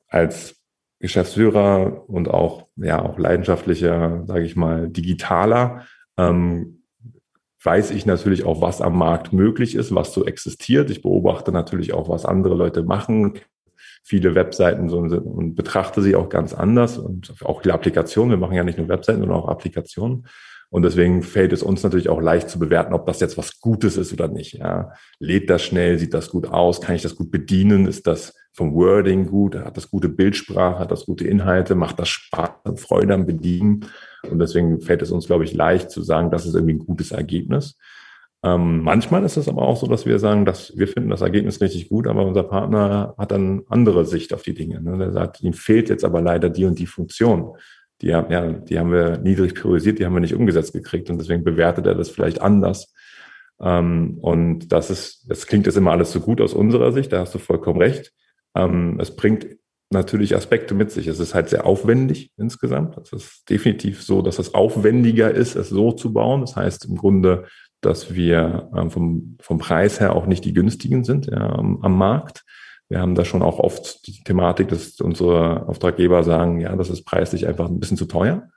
als 0.08 0.56
Geschäftsführer 1.00 2.08
und 2.08 2.28
auch 2.28 2.68
ja 2.76 3.02
auch 3.02 3.18
leidenschaftlicher, 3.18 4.24
sage 4.26 4.44
ich 4.44 4.56
mal, 4.56 4.88
digitaler 4.88 5.84
ähm, 6.16 6.83
weiß 7.64 7.90
ich 7.90 8.06
natürlich 8.06 8.44
auch, 8.44 8.60
was 8.60 8.80
am 8.80 8.98
Markt 8.98 9.32
möglich 9.32 9.74
ist, 9.74 9.94
was 9.94 10.12
so 10.12 10.24
existiert. 10.24 10.90
Ich 10.90 11.02
beobachte 11.02 11.50
natürlich 11.50 11.94
auch, 11.94 12.08
was 12.08 12.24
andere 12.26 12.54
Leute 12.54 12.82
machen, 12.82 13.34
viele 14.02 14.34
Webseiten 14.34 14.88
so 14.88 14.98
und 14.98 15.54
betrachte 15.54 16.02
sie 16.02 16.14
auch 16.14 16.28
ganz 16.28 16.52
anders 16.52 16.98
und 16.98 17.34
auch 17.42 17.62
die 17.62 17.72
Applikation. 17.72 18.30
Wir 18.30 18.36
machen 18.36 18.54
ja 18.54 18.64
nicht 18.64 18.78
nur 18.78 18.88
Webseiten, 18.88 19.20
sondern 19.20 19.38
auch 19.38 19.48
Applikationen. 19.48 20.26
Und 20.68 20.82
deswegen 20.82 21.22
fällt 21.22 21.52
es 21.52 21.62
uns 21.62 21.82
natürlich 21.82 22.08
auch 22.08 22.20
leicht 22.20 22.50
zu 22.50 22.58
bewerten, 22.58 22.94
ob 22.94 23.06
das 23.06 23.20
jetzt 23.20 23.38
was 23.38 23.60
Gutes 23.60 23.96
ist 23.96 24.12
oder 24.12 24.28
nicht. 24.28 24.54
Ja. 24.54 24.92
Lädt 25.18 25.48
das 25.48 25.62
schnell? 25.62 25.98
Sieht 25.98 26.12
das 26.12 26.30
gut 26.30 26.48
aus? 26.48 26.80
Kann 26.80 26.96
ich 26.96 27.02
das 27.02 27.16
gut 27.16 27.30
bedienen? 27.30 27.86
Ist 27.86 28.06
das 28.06 28.34
vom 28.54 28.72
Wording 28.74 29.26
gut? 29.26 29.56
Hat 29.56 29.76
das 29.76 29.90
gute 29.90 30.08
Bildsprache? 30.08 30.78
Hat 30.78 30.90
das 30.90 31.06
gute 31.06 31.26
Inhalte? 31.26 31.74
Macht 31.74 31.98
das 31.98 32.08
Spaß? 32.08 32.50
Freude 32.76 33.14
am 33.14 33.26
Bedienen? 33.26 33.86
Und 34.30 34.38
deswegen 34.38 34.80
fällt 34.80 35.02
es 35.02 35.10
uns, 35.10 35.26
glaube 35.26 35.44
ich, 35.44 35.52
leicht 35.52 35.90
zu 35.90 36.02
sagen, 36.02 36.30
das 36.30 36.46
ist 36.46 36.54
irgendwie 36.54 36.74
ein 36.74 36.86
gutes 36.86 37.10
Ergebnis. 37.10 37.76
Ähm, 38.44 38.82
manchmal 38.82 39.24
ist 39.24 39.36
es 39.36 39.48
aber 39.48 39.62
auch 39.62 39.76
so, 39.76 39.86
dass 39.86 40.06
wir 40.06 40.18
sagen, 40.18 40.44
dass 40.44 40.76
wir 40.76 40.86
finden 40.86 41.10
das 41.10 41.22
Ergebnis 41.22 41.60
richtig 41.60 41.88
gut, 41.88 42.06
aber 42.06 42.26
unser 42.26 42.44
Partner 42.44 43.14
hat 43.18 43.32
dann 43.32 43.62
andere 43.68 44.04
Sicht 44.04 44.32
auf 44.32 44.42
die 44.42 44.54
Dinge. 44.54 44.80
Ne? 44.82 44.98
Der 44.98 45.12
sagt, 45.12 45.40
ihm 45.40 45.54
fehlt 45.54 45.88
jetzt 45.88 46.04
aber 46.04 46.20
leider 46.20 46.50
die 46.50 46.66
und 46.66 46.78
die 46.78 46.86
Funktion. 46.86 47.56
Die, 48.02 48.08
ja, 48.08 48.22
die 48.52 48.78
haben 48.78 48.92
wir 48.92 49.18
niedrig 49.18 49.54
priorisiert, 49.54 49.98
die 49.98 50.04
haben 50.04 50.14
wir 50.14 50.20
nicht 50.20 50.34
umgesetzt 50.34 50.74
gekriegt 50.74 51.10
und 51.10 51.18
deswegen 51.18 51.42
bewertet 51.42 51.86
er 51.86 51.94
das 51.94 52.10
vielleicht 52.10 52.42
anders. 52.42 52.92
Ähm, 53.60 54.18
und 54.20 54.70
das 54.72 54.90
ist, 54.90 55.24
das 55.28 55.46
klingt 55.46 55.66
jetzt 55.66 55.76
immer 55.76 55.92
alles 55.92 56.12
so 56.12 56.20
gut 56.20 56.40
aus 56.40 56.54
unserer 56.54 56.92
Sicht, 56.92 57.12
da 57.12 57.20
hast 57.20 57.34
du 57.34 57.38
vollkommen 57.38 57.80
recht. 57.80 58.12
Ähm, 58.54 58.98
es 59.00 59.14
bringt 59.14 59.46
natürlich 59.90 60.36
Aspekte 60.36 60.74
mit 60.74 60.90
sich. 60.90 61.06
Es 61.06 61.20
ist 61.20 61.34
halt 61.34 61.48
sehr 61.48 61.66
aufwendig 61.66 62.32
insgesamt. 62.36 62.96
Es 62.98 63.12
ist 63.12 63.48
definitiv 63.48 64.02
so, 64.02 64.22
dass 64.22 64.38
es 64.38 64.54
aufwendiger 64.54 65.30
ist, 65.30 65.56
es 65.56 65.68
so 65.68 65.92
zu 65.92 66.12
bauen. 66.12 66.42
Das 66.42 66.56
heißt 66.56 66.84
im 66.86 66.96
Grunde, 66.96 67.46
dass 67.80 68.14
wir 68.14 68.70
ähm, 68.76 68.90
vom, 68.90 69.36
vom 69.40 69.58
Preis 69.58 70.00
her 70.00 70.14
auch 70.14 70.26
nicht 70.26 70.44
die 70.44 70.52
günstigen 70.52 71.04
sind 71.04 71.26
ja, 71.26 71.50
am, 71.50 71.96
Markt. 71.96 72.44
Wir 72.88 73.00
haben 73.00 73.14
da 73.14 73.24
schon 73.24 73.42
auch 73.42 73.58
oft 73.58 74.06
die 74.06 74.22
Thematik, 74.24 74.68
dass 74.68 75.00
unsere 75.00 75.68
Auftraggeber 75.68 76.22
sagen, 76.24 76.60
ja, 76.60 76.74
das 76.76 76.90
ist 76.90 77.04
preislich 77.04 77.46
einfach 77.46 77.68
ein 77.68 77.80
bisschen 77.80 77.96
zu 77.96 78.06
teuer. 78.06 78.48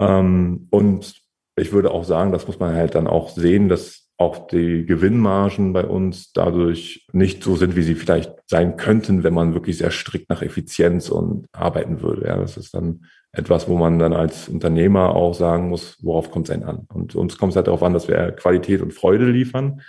Ähm, 0.00 0.68
und 0.70 1.20
ich 1.56 1.72
würde 1.72 1.90
auch 1.90 2.04
sagen, 2.04 2.32
das 2.32 2.46
muss 2.46 2.58
man 2.58 2.74
halt 2.74 2.94
dann 2.94 3.06
auch 3.06 3.30
sehen, 3.30 3.68
dass 3.68 4.09
auch 4.20 4.48
die 4.48 4.84
Gewinnmargen 4.84 5.72
bei 5.72 5.86
uns 5.86 6.32
dadurch 6.32 7.06
nicht 7.12 7.42
so 7.42 7.56
sind, 7.56 7.74
wie 7.74 7.82
sie 7.82 7.94
vielleicht 7.94 8.34
sein 8.46 8.76
könnten, 8.76 9.24
wenn 9.24 9.32
man 9.32 9.54
wirklich 9.54 9.78
sehr 9.78 9.90
strikt 9.90 10.28
nach 10.28 10.42
Effizienz 10.42 11.08
und 11.08 11.46
arbeiten 11.52 12.02
würde. 12.02 12.28
Ja, 12.28 12.36
das 12.36 12.58
ist 12.58 12.74
dann 12.74 13.06
etwas, 13.32 13.66
wo 13.66 13.78
man 13.78 13.98
dann 13.98 14.12
als 14.12 14.50
Unternehmer 14.50 15.14
auch 15.14 15.32
sagen 15.32 15.70
muss, 15.70 15.96
worauf 16.02 16.30
kommt 16.30 16.50
es 16.50 16.54
denn 16.54 16.64
an? 16.64 16.86
Und 16.92 17.14
uns 17.14 17.38
kommt 17.38 17.52
es 17.52 17.56
halt 17.56 17.68
darauf 17.68 17.82
an, 17.82 17.94
dass 17.94 18.08
wir 18.08 18.32
Qualität 18.32 18.82
und 18.82 18.92
Freude 18.92 19.24
liefern. 19.24 19.80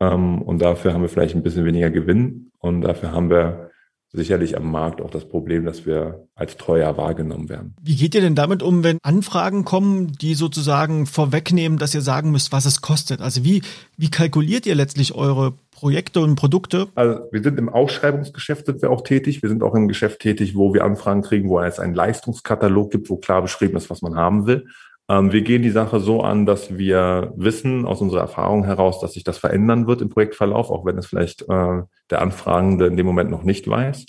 Ähm, 0.00 0.40
und 0.40 0.62
dafür 0.62 0.94
haben 0.94 1.02
wir 1.02 1.10
vielleicht 1.10 1.34
ein 1.34 1.42
bisschen 1.42 1.66
weniger 1.66 1.90
Gewinn. 1.90 2.52
Und 2.58 2.80
dafür 2.80 3.12
haben 3.12 3.28
wir 3.28 3.72
sicherlich 4.16 4.56
am 4.56 4.70
Markt 4.70 5.00
auch 5.00 5.10
das 5.10 5.28
Problem, 5.28 5.64
dass 5.64 5.86
wir 5.86 6.26
als 6.34 6.56
teuer 6.56 6.96
wahrgenommen 6.96 7.48
werden. 7.48 7.74
Wie 7.82 7.94
geht 7.94 8.14
ihr 8.14 8.20
denn 8.20 8.34
damit 8.34 8.62
um, 8.62 8.82
wenn 8.82 8.98
Anfragen 9.02 9.64
kommen, 9.64 10.12
die 10.12 10.34
sozusagen 10.34 11.06
vorwegnehmen, 11.06 11.78
dass 11.78 11.94
ihr 11.94 12.00
sagen 12.00 12.32
müsst, 12.32 12.50
was 12.50 12.64
es 12.64 12.80
kostet? 12.80 13.20
Also 13.20 13.44
wie, 13.44 13.62
wie 13.96 14.10
kalkuliert 14.10 14.66
ihr 14.66 14.74
letztlich 14.74 15.14
eure 15.14 15.52
Projekte 15.70 16.20
und 16.20 16.34
Produkte? 16.36 16.88
Also 16.94 17.20
wir 17.30 17.42
sind 17.42 17.58
im 17.58 17.68
Ausschreibungsgeschäft 17.68 18.66
sind 18.66 18.82
wir 18.82 18.90
auch 18.90 19.02
tätig. 19.02 19.42
Wir 19.42 19.50
sind 19.50 19.62
auch 19.62 19.74
im 19.74 19.86
Geschäft 19.86 20.20
tätig, 20.20 20.56
wo 20.56 20.72
wir 20.72 20.84
Anfragen 20.84 21.22
kriegen, 21.22 21.48
wo 21.48 21.60
es 21.60 21.78
einen 21.78 21.94
Leistungskatalog 21.94 22.90
gibt, 22.90 23.10
wo 23.10 23.16
klar 23.16 23.42
beschrieben 23.42 23.76
ist, 23.76 23.90
was 23.90 24.02
man 24.02 24.16
haben 24.16 24.46
will. 24.46 24.66
Ähm, 25.08 25.32
wir 25.32 25.42
gehen 25.42 25.62
die 25.62 25.70
Sache 25.70 26.00
so 26.00 26.22
an, 26.22 26.46
dass 26.46 26.76
wir 26.76 27.32
wissen 27.36 27.86
aus 27.86 28.00
unserer 28.00 28.22
Erfahrung 28.22 28.64
heraus, 28.64 29.00
dass 29.00 29.12
sich 29.12 29.24
das 29.24 29.38
verändern 29.38 29.86
wird 29.86 30.02
im 30.02 30.08
Projektverlauf, 30.08 30.70
auch 30.70 30.84
wenn 30.84 30.98
es 30.98 31.06
vielleicht 31.06 31.42
äh, 31.42 31.82
der 32.10 32.22
Anfragende 32.22 32.86
in 32.86 32.96
dem 32.96 33.06
Moment 33.06 33.30
noch 33.30 33.44
nicht 33.44 33.68
weiß. 33.68 34.06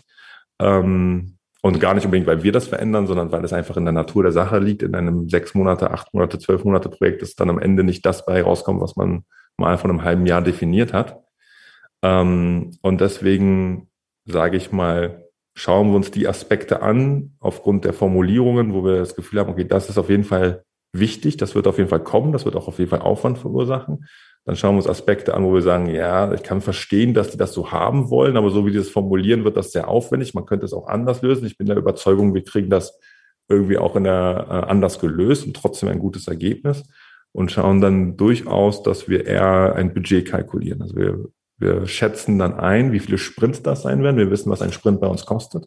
Ähm, 0.60 1.38
und 1.62 1.80
gar 1.80 1.94
nicht 1.94 2.06
unbedingt, 2.06 2.28
weil 2.28 2.44
wir 2.44 2.52
das 2.52 2.68
verändern, 2.68 3.08
sondern 3.08 3.32
weil 3.32 3.44
es 3.44 3.54
einfach 3.54 3.78
in 3.78 3.86
der 3.86 3.92
Natur 3.92 4.24
der 4.24 4.32
Sache 4.32 4.60
liegt. 4.60 4.84
In 4.84 4.96
einem 4.96 5.28
sechs 5.28 5.54
Monate, 5.54 5.92
acht 5.92 6.14
Monate, 6.14 6.40
zwölf 6.40 6.64
Monate 6.64 6.90
Projekt 6.90 7.22
ist 7.22 7.40
dann 7.40 7.50
am 7.50 7.60
Ende 7.60 7.84
nicht 7.84 8.06
das 8.06 8.26
bei 8.26 8.42
rauskommt, 8.42 8.82
was 8.82 8.96
man 8.96 9.24
mal 9.58 9.78
von 9.78 9.92
einem 9.92 10.04
halben 10.04 10.26
Jahr 10.26 10.42
definiert 10.42 10.94
hat. 10.94 11.20
Ähm, 12.04 12.72
und 12.82 13.02
deswegen 13.02 13.90
sage 14.26 14.58
ich 14.58 14.72
mal, 14.72 15.26
schauen 15.56 15.90
wir 15.90 15.96
uns 15.96 16.12
die 16.12 16.28
Aspekte 16.28 16.82
an 16.82 17.36
aufgrund 17.40 17.86
der 17.86 17.94
Formulierungen, 17.94 18.74
wo 18.74 18.86
wir 18.86 18.98
das 18.98 19.16
Gefühl 19.16 19.40
haben, 19.40 19.50
okay, 19.50 19.66
das 19.66 19.90
ist 19.90 19.98
auf 19.98 20.10
jeden 20.10 20.24
Fall 20.24 20.64
wichtig, 21.00 21.38
das 21.38 21.56
wird 21.56 21.68
auf 21.68 21.78
jeden 21.78 21.90
Fall 21.90 22.04
kommen, 22.04 22.32
das 22.32 22.46
wird 22.46 22.56
auch 22.56 22.68
auf 22.68 22.80
jeden 22.80 22.90
Fall 22.90 23.02
Aufwand 23.02 23.38
verursachen. 23.38 24.06
Dann 24.46 24.56
schauen 24.56 24.76
wir 24.76 24.78
uns 24.78 24.88
Aspekte 24.88 25.34
an, 25.34 25.44
wo 25.44 25.54
wir 25.54 25.62
sagen, 25.62 25.90
ja, 25.90 26.32
ich 26.32 26.42
kann 26.42 26.62
verstehen, 26.62 27.14
dass 27.14 27.32
die 27.32 27.38
das 27.38 27.52
so 27.54 27.72
haben 27.72 28.10
wollen, 28.10 28.38
aber 28.38 28.50
so 28.50 28.66
wie 28.66 28.72
die 28.72 28.78
das 28.78 28.90
formulieren, 28.90 29.44
wird 29.44 29.58
das 29.58 29.72
sehr 29.74 29.90
aufwendig. 29.90 30.34
Man 30.34 30.46
könnte 30.46 30.66
es 30.66 30.74
auch 30.74 30.88
anders 30.88 31.22
lösen. 31.22 31.46
Ich 31.46 31.58
bin 31.58 31.68
der 31.68 31.76
Überzeugung, 31.76 32.34
wir 32.34 32.44
kriegen 32.44 32.70
das 32.70 32.98
irgendwie 33.50 33.78
auch 33.78 33.96
in 33.96 34.06
der, 34.06 34.48
äh, 34.50 34.70
anders 34.70 35.00
gelöst 35.00 35.46
und 35.46 35.56
trotzdem 35.56 35.90
ein 35.90 36.00
gutes 36.00 36.28
Ergebnis 36.28 36.84
und 37.34 37.52
schauen 37.52 37.82
dann 37.82 38.18
durchaus, 38.18 38.84
dass 38.84 39.10
wir 39.10 39.26
eher 39.26 39.76
ein 39.76 39.94
Budget 39.94 40.26
kalkulieren. 40.26 40.82
Also 40.82 40.96
wir, 40.96 41.26
wir 41.58 41.88
schätzen 41.88 42.40
dann 42.40 42.54
ein, 42.54 42.92
wie 42.92 43.00
viele 43.00 43.18
Sprints 43.18 43.64
das 43.64 43.84
sein 43.84 44.02
werden. 44.04 44.18
Wir 44.18 44.32
wissen, 44.32 44.50
was 44.50 44.62
ein 44.62 44.72
Sprint 44.72 45.02
bei 45.02 45.08
uns 45.08 45.26
kostet. 45.26 45.66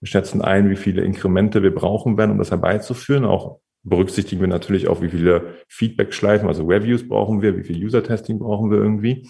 Wir 0.00 0.08
schätzen 0.08 0.42
ein, 0.42 0.70
wie 0.70 0.76
viele 0.76 1.02
Inkremente 1.02 1.62
wir 1.62 1.74
brauchen 1.74 2.16
werden, 2.18 2.32
um 2.32 2.38
das 2.38 2.50
herbeizuführen, 2.50 3.24
auch 3.24 3.60
berücksichtigen 3.84 4.40
wir 4.40 4.48
natürlich 4.48 4.88
auch, 4.88 5.02
wie 5.02 5.10
viele 5.10 5.54
Feedback-Schleifen, 5.68 6.48
also 6.48 6.66
Reviews 6.66 7.06
brauchen 7.06 7.42
wir, 7.42 7.56
wie 7.56 7.64
viel 7.64 7.84
User-Testing 7.84 8.38
brauchen 8.38 8.70
wir 8.70 8.78
irgendwie 8.78 9.28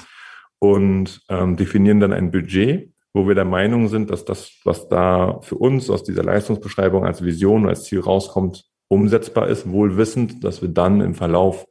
und 0.59 1.21
ähm, 1.29 1.57
definieren 1.57 2.01
dann 2.01 2.13
ein 2.13 2.31
Budget 2.31 2.95
wo 3.15 3.29
wir 3.29 3.37
der 3.37 3.45
Meinung 3.45 3.89
sind, 3.89 4.11
dass 4.11 4.25
das, 4.25 4.61
was 4.65 4.89
da 4.89 5.39
für 5.41 5.55
uns 5.55 5.89
aus 5.89 6.03
dieser 6.03 6.25
Leistungsbeschreibung 6.25 7.07
als 7.07 7.23
Vision, 7.23 7.69
als 7.69 7.85
Ziel 7.85 8.01
rauskommt, 8.01 8.65
umsetzbar 8.89 9.49
ist, 9.49 9.71
wohl 9.71 9.97
wissend, 9.97 10.43
dass 10.43 10.61
wir 10.61 10.69
dann 10.69 11.01
im 11.01 11.15
Verlauf 11.15 11.67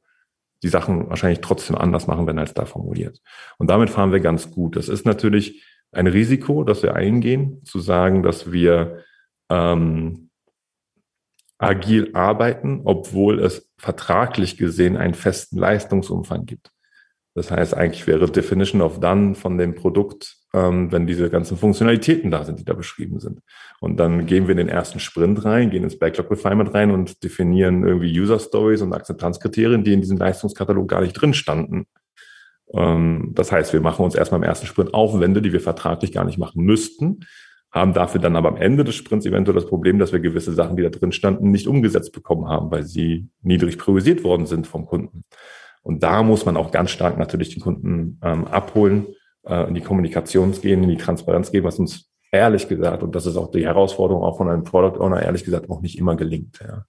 die 0.63 0.69
Sachen 0.69 1.10
wahrscheinlich 1.10 1.41
trotzdem 1.41 1.76
anders 1.76 2.08
machen 2.08 2.26
werden 2.26 2.39
als 2.39 2.54
da 2.54 2.63
formuliert. 2.63 3.19
Und 3.58 3.69
damit 3.69 3.89
fahren 3.89 4.13
wir 4.13 4.22
ganz 4.22 4.52
gut. 4.52 4.78
Das 4.78 4.88
ist 4.88 5.06
natürlich 5.06 5.65
ein 5.91 6.08
Risiko, 6.08 6.63
das 6.63 6.82
wir 6.82 6.96
eingehen, 6.96 7.62
zu 7.65 7.80
sagen, 7.80 8.24
dass 8.24 8.54
wir 8.54 9.04
ähm, 9.50 10.22
agil 11.63 12.12
arbeiten, 12.13 12.82
obwohl 12.86 13.39
es 13.39 13.69
vertraglich 13.78 14.58
gesehen 14.58 14.97
einen 14.97 15.13
festen 15.13 15.58
Leistungsumfang 15.58 16.45
gibt. 16.45 16.71
Das 17.36 17.49
heißt, 17.49 17.73
eigentlich 17.73 18.06
wäre 18.06 18.30
Definition 18.30 18.82
of 18.82 18.99
Done 18.99 19.34
von 19.34 19.58
dem 19.58 19.73
Produkt, 19.73 20.38
ähm, 20.54 20.91
wenn 20.91 21.08
diese 21.08 21.32
ganzen 21.32 21.58
Funktionalitäten 21.58 22.30
da 22.30 22.43
sind, 22.43 22.60
die 22.60 22.65
da 22.65 22.73
beschrieben 22.73 23.19
sind. 23.19 23.39
Und 23.80 23.97
dann 23.97 24.28
gehen 24.28 24.47
wir 24.47 24.52
in 24.52 24.58
den 24.58 24.69
ersten 24.69 24.99
Sprint 24.99 25.43
rein, 25.43 25.71
gehen 25.71 25.84
ins 25.84 25.97
Backlog 25.97 26.30
Refinement 26.30 26.73
rein 26.76 26.91
und 26.91 27.23
definieren 27.23 27.88
irgendwie 27.88 28.19
User 28.19 28.39
Stories 28.39 28.84
und 28.84 28.93
Akzeptanzkriterien, 28.93 29.84
die 29.84 29.93
in 29.93 30.02
diesem 30.02 30.17
Leistungskatalog 30.17 30.88
gar 30.88 31.02
nicht 31.02 31.13
drin 31.13 31.34
standen. 31.34 31.88
Ähm, 32.71 33.32
das 33.34 33.52
heißt, 33.52 33.73
wir 33.73 33.82
machen 33.82 34.06
uns 34.06 34.13
erstmal 34.13 34.39
im 34.39 34.47
ersten 34.47 34.67
Sprint 34.67 34.93
Aufwände, 34.93 35.41
die 35.41 35.54
wir 35.54 35.62
vertraglich 35.62 36.12
gar 36.12 36.26
nicht 36.26 36.38
machen 36.38 36.63
müssten, 36.63 37.21
haben 37.73 37.93
dafür 37.93 38.21
dann 38.21 38.36
aber 38.36 38.49
am 38.49 38.57
Ende 38.57 38.83
des 38.83 38.95
Sprints 38.95 39.25
eventuell 39.25 39.55
das 39.55 39.65
Problem, 39.65 39.97
dass 39.97 40.13
wir 40.13 40.19
gewisse 40.19 40.53
Sachen, 40.53 40.77
die 40.77 40.83
da 40.83 40.89
drin 40.89 41.12
standen, 41.12 41.49
nicht 41.49 41.67
umgesetzt 41.67 42.13
bekommen 42.13 42.47
haben, 42.47 42.69
weil 42.69 42.83
sie 42.83 43.27
niedrig 43.41 43.79
priorisiert 43.79 44.23
worden 44.23 44.45
sind 44.45 44.67
vom 44.67 44.86
Kunden. 44.86 45.23
Und 45.81 46.03
da 46.03 46.21
muss 46.21 46.45
man 46.45 46.55
auch 46.55 46.71
ganz 46.71 46.91
stark 46.91 47.17
natürlich 47.17 47.53
den 47.53 47.63
Kunden 47.63 48.19
ähm, 48.23 48.45
abholen, 48.45 49.07
äh, 49.45 49.67
in 49.67 49.73
die 49.73 49.81
Kommunikation 49.81 50.51
gehen, 50.51 50.83
in 50.83 50.89
die 50.89 50.97
Transparenz 50.97 51.51
gehen, 51.51 51.63
was 51.63 51.79
uns 51.79 52.12
ehrlich 52.31 52.67
gesagt, 52.67 53.01
und 53.01 53.15
das 53.15 53.25
ist 53.25 53.38
auch 53.38 53.49
die 53.49 53.65
Herausforderung 53.65 54.23
auch 54.23 54.38
von 54.38 54.49
einem 54.49 54.63
Product 54.63 54.99
Owner, 54.99 55.23
ehrlich 55.23 55.43
gesagt 55.43 55.69
auch 55.69 55.81
nicht 55.81 55.97
immer 55.97 56.15
gelingt. 56.15 56.59
Ja. 56.63 56.86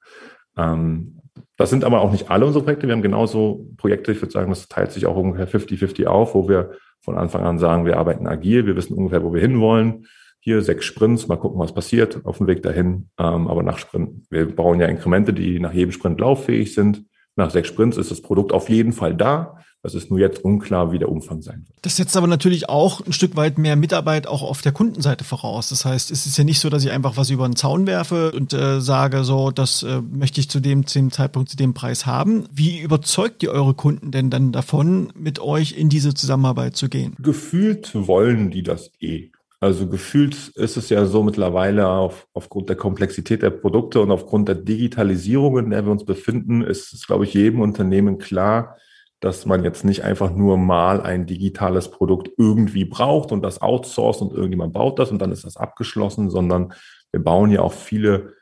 Ähm, 0.56 1.20
das 1.56 1.70
sind 1.70 1.84
aber 1.84 2.02
auch 2.02 2.12
nicht 2.12 2.30
alle 2.30 2.44
unsere 2.44 2.62
Projekte. 2.62 2.86
Wir 2.86 2.94
haben 2.94 3.02
genauso 3.02 3.66
Projekte, 3.78 4.12
ich 4.12 4.20
würde 4.20 4.32
sagen, 4.32 4.50
das 4.50 4.68
teilt 4.68 4.92
sich 4.92 5.06
auch 5.06 5.16
ungefähr 5.16 5.48
50-50 5.48 6.06
auf, 6.06 6.34
wo 6.34 6.48
wir 6.48 6.72
von 7.00 7.16
Anfang 7.16 7.42
an 7.44 7.58
sagen, 7.58 7.86
wir 7.86 7.96
arbeiten 7.96 8.26
agil, 8.26 8.66
wir 8.66 8.76
wissen 8.76 8.96
ungefähr, 8.96 9.22
wo 9.22 9.32
wir 9.32 9.40
hinwollen. 9.40 10.06
Hier 10.46 10.60
sechs 10.60 10.84
Sprints, 10.84 11.26
mal 11.26 11.36
gucken, 11.36 11.58
was 11.58 11.72
passiert 11.72 12.20
auf 12.26 12.36
dem 12.36 12.46
Weg 12.46 12.62
dahin. 12.62 13.08
Ähm, 13.18 13.48
aber 13.48 13.62
nach 13.62 13.78
Sprint, 13.78 14.26
wir 14.28 14.44
bauen 14.54 14.78
ja 14.78 14.86
Inkremente, 14.86 15.32
die 15.32 15.58
nach 15.58 15.72
jedem 15.72 15.90
Sprint 15.90 16.20
lauffähig 16.20 16.74
sind. 16.74 17.06
Nach 17.34 17.50
sechs 17.50 17.68
Sprints 17.68 17.96
ist 17.96 18.10
das 18.10 18.20
Produkt 18.20 18.52
auf 18.52 18.68
jeden 18.68 18.92
Fall 18.92 19.14
da. 19.14 19.56
Das 19.82 19.94
ist 19.94 20.10
nur 20.10 20.20
jetzt 20.20 20.44
unklar, 20.44 20.92
wie 20.92 20.98
der 20.98 21.08
Umfang 21.08 21.40
sein 21.40 21.64
wird. 21.66 21.78
Das 21.80 21.96
setzt 21.96 22.14
aber 22.14 22.26
natürlich 22.26 22.68
auch 22.68 23.00
ein 23.06 23.14
Stück 23.14 23.36
weit 23.36 23.56
mehr 23.56 23.74
Mitarbeit 23.74 24.26
auch 24.26 24.42
auf 24.42 24.60
der 24.60 24.72
Kundenseite 24.72 25.24
voraus. 25.24 25.70
Das 25.70 25.86
heißt, 25.86 26.10
es 26.10 26.26
ist 26.26 26.36
ja 26.36 26.44
nicht 26.44 26.60
so, 26.60 26.68
dass 26.68 26.84
ich 26.84 26.90
einfach 26.90 27.16
was 27.16 27.30
über 27.30 27.48
den 27.48 27.56
Zaun 27.56 27.86
werfe 27.86 28.32
und 28.32 28.52
äh, 28.52 28.82
sage, 28.82 29.24
so, 29.24 29.50
das 29.50 29.82
äh, 29.82 30.02
möchte 30.02 30.40
ich 30.40 30.50
zu 30.50 30.60
dem, 30.60 30.86
zu 30.86 30.98
dem 30.98 31.10
Zeitpunkt, 31.10 31.48
zu 31.48 31.56
dem 31.56 31.72
Preis 31.72 32.04
haben. 32.04 32.46
Wie 32.52 32.80
überzeugt 32.80 33.42
ihr 33.42 33.50
eure 33.50 33.72
Kunden 33.72 34.10
denn 34.10 34.28
dann 34.28 34.52
davon, 34.52 35.10
mit 35.14 35.40
euch 35.40 35.72
in 35.72 35.88
diese 35.88 36.12
Zusammenarbeit 36.12 36.76
zu 36.76 36.90
gehen? 36.90 37.14
Gefühlt 37.18 37.92
wollen 37.94 38.50
die 38.50 38.62
das 38.62 38.90
eh. 39.00 39.30
Also 39.60 39.88
gefühlt 39.88 40.48
ist 40.56 40.76
es 40.76 40.90
ja 40.90 41.06
so 41.06 41.22
mittlerweile 41.22 41.88
auf, 41.88 42.26
aufgrund 42.34 42.68
der 42.68 42.76
Komplexität 42.76 43.42
der 43.42 43.50
Produkte 43.50 44.00
und 44.00 44.10
aufgrund 44.10 44.48
der 44.48 44.56
Digitalisierung, 44.56 45.58
in 45.58 45.70
der 45.70 45.84
wir 45.84 45.92
uns 45.92 46.04
befinden, 46.04 46.62
ist 46.62 46.92
es, 46.92 47.06
glaube 47.06 47.24
ich, 47.24 47.34
jedem 47.34 47.60
Unternehmen 47.60 48.18
klar, 48.18 48.76
dass 49.20 49.46
man 49.46 49.64
jetzt 49.64 49.84
nicht 49.84 50.04
einfach 50.04 50.34
nur 50.34 50.58
mal 50.58 51.00
ein 51.00 51.24
digitales 51.24 51.90
Produkt 51.90 52.30
irgendwie 52.36 52.84
braucht 52.84 53.32
und 53.32 53.42
das 53.42 53.62
outsourced 53.62 54.20
und 54.20 54.34
irgendjemand 54.34 54.74
baut 54.74 54.98
das 54.98 55.10
und 55.10 55.22
dann 55.22 55.32
ist 55.32 55.44
das 55.44 55.56
abgeschlossen, 55.56 56.28
sondern 56.28 56.74
wir 57.10 57.22
bauen 57.22 57.50
ja 57.50 57.62
auch 57.62 57.72
viele 57.72 58.34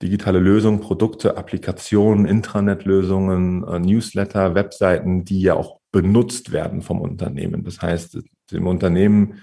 digitale 0.00 0.38
Lösungen, 0.38 0.80
Produkte, 0.80 1.36
Applikationen, 1.36 2.24
Intranet-Lösungen, 2.24 3.64
äh, 3.64 3.78
Newsletter, 3.80 4.54
Webseiten, 4.54 5.24
die 5.24 5.40
ja 5.40 5.54
auch 5.54 5.80
benutzt 5.90 6.52
werden 6.52 6.82
vom 6.82 7.00
Unternehmen. 7.00 7.64
Das 7.64 7.82
heißt, 7.82 8.18
dem 8.52 8.66
Unternehmen 8.66 9.40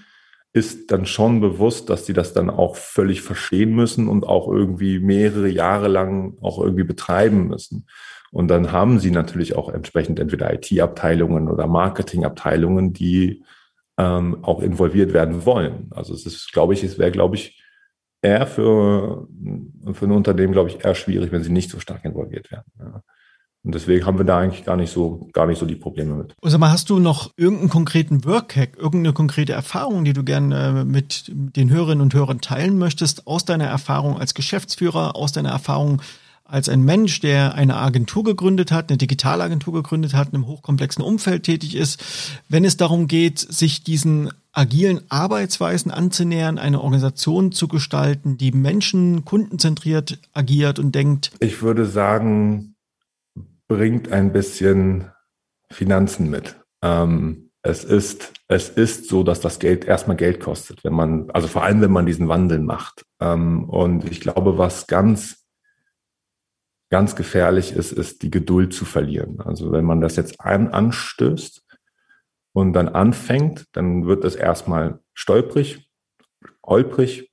ist 0.56 0.90
dann 0.90 1.04
schon 1.04 1.42
bewusst, 1.42 1.90
dass 1.90 2.06
sie 2.06 2.14
das 2.14 2.32
dann 2.32 2.48
auch 2.48 2.76
völlig 2.76 3.20
verstehen 3.20 3.74
müssen 3.74 4.08
und 4.08 4.26
auch 4.26 4.48
irgendwie 4.48 4.98
mehrere 4.98 5.48
Jahre 5.48 5.88
lang 5.88 6.38
auch 6.40 6.58
irgendwie 6.58 6.84
betreiben 6.84 7.48
müssen. 7.48 7.86
Und 8.32 8.48
dann 8.48 8.72
haben 8.72 8.98
sie 8.98 9.10
natürlich 9.10 9.54
auch 9.54 9.68
entsprechend 9.68 10.18
entweder 10.18 10.52
IT-Abteilungen 10.54 11.50
oder 11.50 11.66
Marketing-Abteilungen, 11.66 12.94
die 12.94 13.44
ähm, 13.98 14.42
auch 14.44 14.62
involviert 14.62 15.12
werden 15.12 15.44
wollen. 15.44 15.90
Also 15.90 16.14
es 16.14 16.24
ist, 16.24 16.50
glaube 16.54 16.72
ich, 16.72 16.82
es 16.82 16.98
wäre, 16.98 17.12
glaube 17.12 17.36
ich, 17.36 17.62
eher 18.22 18.46
für, 18.46 19.28
für 19.92 20.06
ein 20.06 20.12
Unternehmen, 20.12 20.54
glaube 20.54 20.70
ich, 20.70 20.82
eher 20.82 20.94
schwierig, 20.94 21.32
wenn 21.32 21.42
sie 21.42 21.52
nicht 21.52 21.70
so 21.70 21.80
stark 21.80 22.02
involviert 22.06 22.50
werden. 22.50 22.72
Ja. 22.78 23.02
Und 23.66 23.74
deswegen 23.74 24.06
haben 24.06 24.16
wir 24.16 24.24
da 24.24 24.38
eigentlich 24.38 24.64
gar 24.64 24.76
nicht 24.76 24.92
so, 24.92 25.28
gar 25.32 25.46
nicht 25.46 25.58
so 25.58 25.66
die 25.66 25.74
Probleme 25.74 26.14
mit. 26.14 26.36
Und 26.40 26.50
sag 26.50 26.60
mal, 26.60 26.70
hast 26.70 26.88
du 26.88 27.00
noch 27.00 27.32
irgendeinen 27.36 27.68
konkreten 27.68 28.24
Workhack, 28.24 28.76
irgendeine 28.78 29.12
konkrete 29.12 29.54
Erfahrung, 29.54 30.04
die 30.04 30.12
du 30.12 30.22
gerne 30.22 30.82
äh, 30.82 30.84
mit 30.84 31.24
den 31.34 31.68
Hörerinnen 31.68 32.00
und 32.00 32.14
Hörern 32.14 32.40
teilen 32.40 32.78
möchtest, 32.78 33.26
aus 33.26 33.44
deiner 33.44 33.66
Erfahrung 33.66 34.20
als 34.20 34.34
Geschäftsführer, 34.34 35.16
aus 35.16 35.32
deiner 35.32 35.50
Erfahrung 35.50 36.00
als 36.44 36.68
ein 36.68 36.82
Mensch, 36.84 37.18
der 37.18 37.56
eine 37.56 37.76
Agentur 37.76 38.22
gegründet 38.22 38.70
hat, 38.70 38.88
eine 38.88 38.98
Digitalagentur 38.98 39.74
gegründet 39.74 40.14
hat, 40.14 40.28
in 40.28 40.36
einem 40.36 40.46
hochkomplexen 40.46 41.02
Umfeld 41.02 41.42
tätig 41.42 41.74
ist, 41.74 42.00
wenn 42.48 42.64
es 42.64 42.76
darum 42.76 43.08
geht, 43.08 43.40
sich 43.40 43.82
diesen 43.82 44.30
agilen 44.52 45.00
Arbeitsweisen 45.08 45.90
anzunähern, 45.90 46.58
eine 46.58 46.80
Organisation 46.82 47.50
zu 47.50 47.66
gestalten, 47.66 48.38
die 48.38 48.52
Menschen 48.52 49.24
kundenzentriert 49.24 50.20
agiert 50.32 50.78
und 50.78 50.94
denkt? 50.94 51.32
Ich 51.40 51.62
würde 51.62 51.84
sagen, 51.84 52.75
bringt 53.68 54.12
ein 54.12 54.32
bisschen 54.32 55.10
Finanzen 55.70 56.30
mit. 56.30 56.56
Ähm, 56.82 57.50
es 57.62 57.82
ist, 57.82 58.32
es 58.46 58.68
ist 58.68 59.08
so, 59.08 59.24
dass 59.24 59.40
das 59.40 59.58
Geld 59.58 59.84
erstmal 59.84 60.16
Geld 60.16 60.40
kostet, 60.40 60.84
wenn 60.84 60.92
man, 60.92 61.30
also 61.32 61.48
vor 61.48 61.64
allem, 61.64 61.80
wenn 61.80 61.90
man 61.90 62.06
diesen 62.06 62.28
Wandel 62.28 62.60
macht. 62.60 63.04
Ähm, 63.20 63.68
und 63.68 64.10
ich 64.10 64.20
glaube, 64.20 64.56
was 64.56 64.86
ganz, 64.86 65.46
ganz 66.90 67.16
gefährlich 67.16 67.72
ist, 67.72 67.90
ist 67.90 68.22
die 68.22 68.30
Geduld 68.30 68.72
zu 68.72 68.84
verlieren. 68.84 69.40
Also 69.40 69.72
wenn 69.72 69.84
man 69.84 70.00
das 70.00 70.14
jetzt 70.14 70.40
an, 70.40 70.68
anstößt 70.68 71.64
und 72.52 72.72
dann 72.72 72.88
anfängt, 72.88 73.66
dann 73.72 74.06
wird 74.06 74.24
es 74.24 74.36
erstmal 74.36 75.00
stolprig, 75.12 75.90
holprig 76.64 77.32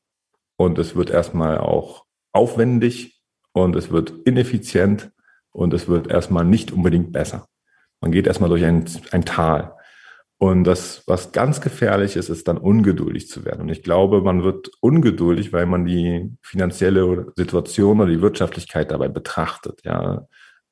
und 0.58 0.80
es 0.80 0.96
wird 0.96 1.12
erstmal 1.12 1.60
auch 1.60 2.06
aufwendig 2.32 3.22
und 3.52 3.76
es 3.76 3.92
wird 3.92 4.12
ineffizient 4.26 5.13
und 5.54 5.74
es 5.74 5.88
wird 5.88 6.08
erstmal 6.08 6.44
nicht 6.44 6.72
unbedingt 6.72 7.14
besser. 7.14 7.48
Man 8.02 8.12
geht 8.12 8.28
erstmal 8.28 8.50
durch 8.50 8.66
ein, 8.66 8.86
ein 9.12 9.24
Tal. 9.24 9.74
Und 10.38 10.66
das, 10.66 11.04
was 11.08 11.32
ganz 11.32 11.62
gefährlich 11.62 12.18
ist, 12.18 12.28
ist 12.28 12.50
dann 12.50 12.58
ungeduldig 12.58 13.30
zu 13.30 13.46
werden. 13.46 13.62
Und 13.62 13.70
ich 13.70 13.82
glaube, 13.82 14.22
man 14.22 14.44
wird 14.44 14.70
ungeduldig, 14.82 15.54
weil 15.54 15.66
man 15.66 15.86
die 15.86 16.36
finanzielle 16.42 17.32
Situation 17.38 18.02
oder 18.02 18.10
die 18.10 18.22
Wirtschaftlichkeit 18.22 18.92
dabei 18.92 19.08
betrachtet. 19.08 19.80
Ja, 19.86 20.28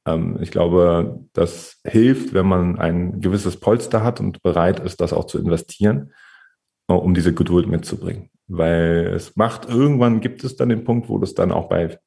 ähm, 0.05 0.39
ich 0.41 0.51
glaube, 0.51 1.25
das 1.31 1.79
hilft, 1.85 2.33
wenn 2.33 2.47
man 2.47 2.79
ein 2.79 3.21
gewisses 3.21 3.57
Polster 3.57 4.03
hat 4.03 4.19
und 4.19 4.41
bereit 4.41 4.81
ist, 4.81 4.99
das 4.99 5.13
auch 5.13 5.25
zu 5.25 5.39
investieren, 5.39 6.11
äh, 6.89 6.93
um 6.93 7.13
diese 7.13 7.33
Geduld 7.33 7.67
mitzubringen. 7.67 8.29
Weil 8.47 9.13
es 9.15 9.37
macht, 9.37 9.69
irgendwann 9.69 10.19
gibt 10.19 10.43
es 10.43 10.57
dann 10.57 10.67
den 10.67 10.83
Punkt, 10.83 11.07
wo 11.07 11.17
das 11.17 11.33
dann 11.33 11.51
auch 11.53 11.69
bei 11.69 11.97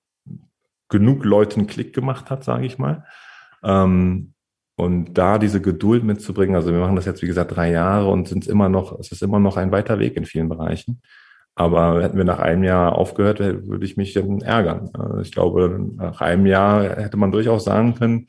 genug 0.94 1.24
Leuten 1.24 1.66
Klick 1.66 1.92
gemacht 1.92 2.30
hat, 2.30 2.44
sage 2.44 2.66
ich 2.66 2.78
mal. 2.78 3.04
Ähm, 3.64 4.32
und 4.76 5.14
da 5.14 5.38
diese 5.38 5.60
Geduld 5.60 6.04
mitzubringen, 6.04 6.54
also 6.54 6.72
wir 6.72 6.78
machen 6.78 6.94
das 6.94 7.04
jetzt, 7.04 7.20
wie 7.20 7.26
gesagt, 7.26 7.56
drei 7.56 7.72
Jahre 7.72 8.08
und 8.10 8.28
sind 8.28 8.46
immer 8.46 8.68
noch, 8.68 8.96
es 9.00 9.10
ist 9.10 9.20
immer 9.20 9.40
noch 9.40 9.56
ein 9.56 9.72
weiter 9.72 9.98
Weg 9.98 10.16
in 10.16 10.24
vielen 10.24 10.48
Bereichen. 10.48 11.02
Aber 11.56 12.00
hätten 12.00 12.16
wir 12.16 12.24
nach 12.24 12.38
einem 12.38 12.62
Jahr 12.62 12.96
aufgehört, 12.96 13.40
würde 13.40 13.84
ich 13.84 13.96
mich 13.96 14.12
dann 14.12 14.40
ärgern. 14.40 14.90
Also 14.94 15.18
ich 15.18 15.32
glaube, 15.32 15.84
nach 15.96 16.20
einem 16.20 16.46
Jahr 16.46 16.84
hätte 16.84 17.16
man 17.16 17.32
durchaus 17.32 17.64
sagen 17.64 17.96
können, 17.96 18.28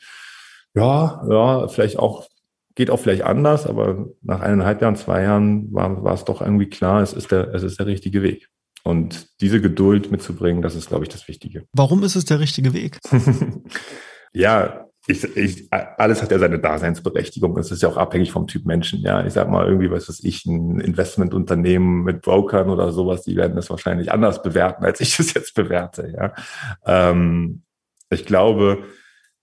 ja, 0.73 1.23
ja, 1.29 1.67
vielleicht 1.67 1.99
auch, 1.99 2.27
geht 2.73 2.89
auch 2.89 2.99
vielleicht 2.99 3.23
anders, 3.23 3.67
aber 3.67 4.07
nach 4.23 4.41
eineinhalb 4.41 4.81
Jahren, 4.81 4.95
zwei 4.95 5.21
Jahren 5.21 5.71
war, 5.71 6.03
war 6.03 6.15
es 6.15 6.25
doch 6.25 6.41
irgendwie 6.41 6.69
klar, 6.69 7.03
es 7.03 7.13
ist 7.13 7.31
der, 7.31 7.53
es 7.53 7.61
ist 7.61 7.79
der 7.79 7.85
richtige 7.85 8.23
Weg. 8.23 8.49
Und 8.85 9.41
diese 9.41 9.61
Geduld 9.61 10.11
mitzubringen, 10.11 10.61
das 10.61 10.75
ist, 10.75 10.89
glaube 10.89 11.03
ich, 11.03 11.09
das 11.09 11.27
Wichtige. 11.27 11.65
Warum 11.73 12.03
ist 12.03 12.15
es 12.15 12.25
der 12.25 12.39
richtige 12.39 12.71
Weg? 12.73 12.99
ja, 14.31 14.85
ich, 15.07 15.23
ich, 15.35 15.67
alles 15.71 16.21
hat 16.21 16.29
ja 16.29 16.37
seine 16.37 16.59
Daseinsberechtigung. 16.59 17.57
Es 17.57 17.71
ist 17.71 17.81
ja 17.81 17.89
auch 17.89 17.97
abhängig 17.97 18.31
vom 18.31 18.45
Typ 18.45 18.65
Menschen. 18.65 19.01
Ja, 19.01 19.25
ich 19.25 19.33
sag 19.33 19.49
mal 19.49 19.65
irgendwie, 19.65 19.89
was 19.89 20.07
weiß 20.07 20.23
ich, 20.23 20.45
ein 20.45 20.79
Investmentunternehmen 20.79 22.03
mit 22.03 22.21
Brokern 22.21 22.69
oder 22.69 22.91
sowas, 22.91 23.23
die 23.23 23.35
werden 23.35 23.55
das 23.55 23.71
wahrscheinlich 23.71 24.11
anders 24.11 24.43
bewerten, 24.43 24.85
als 24.85 25.01
ich 25.01 25.17
es 25.19 25.33
jetzt 25.33 25.55
bewerte. 25.55 26.13
Ja, 26.15 26.33
ähm, 26.85 27.63
ich 28.11 28.27
glaube, 28.27 28.83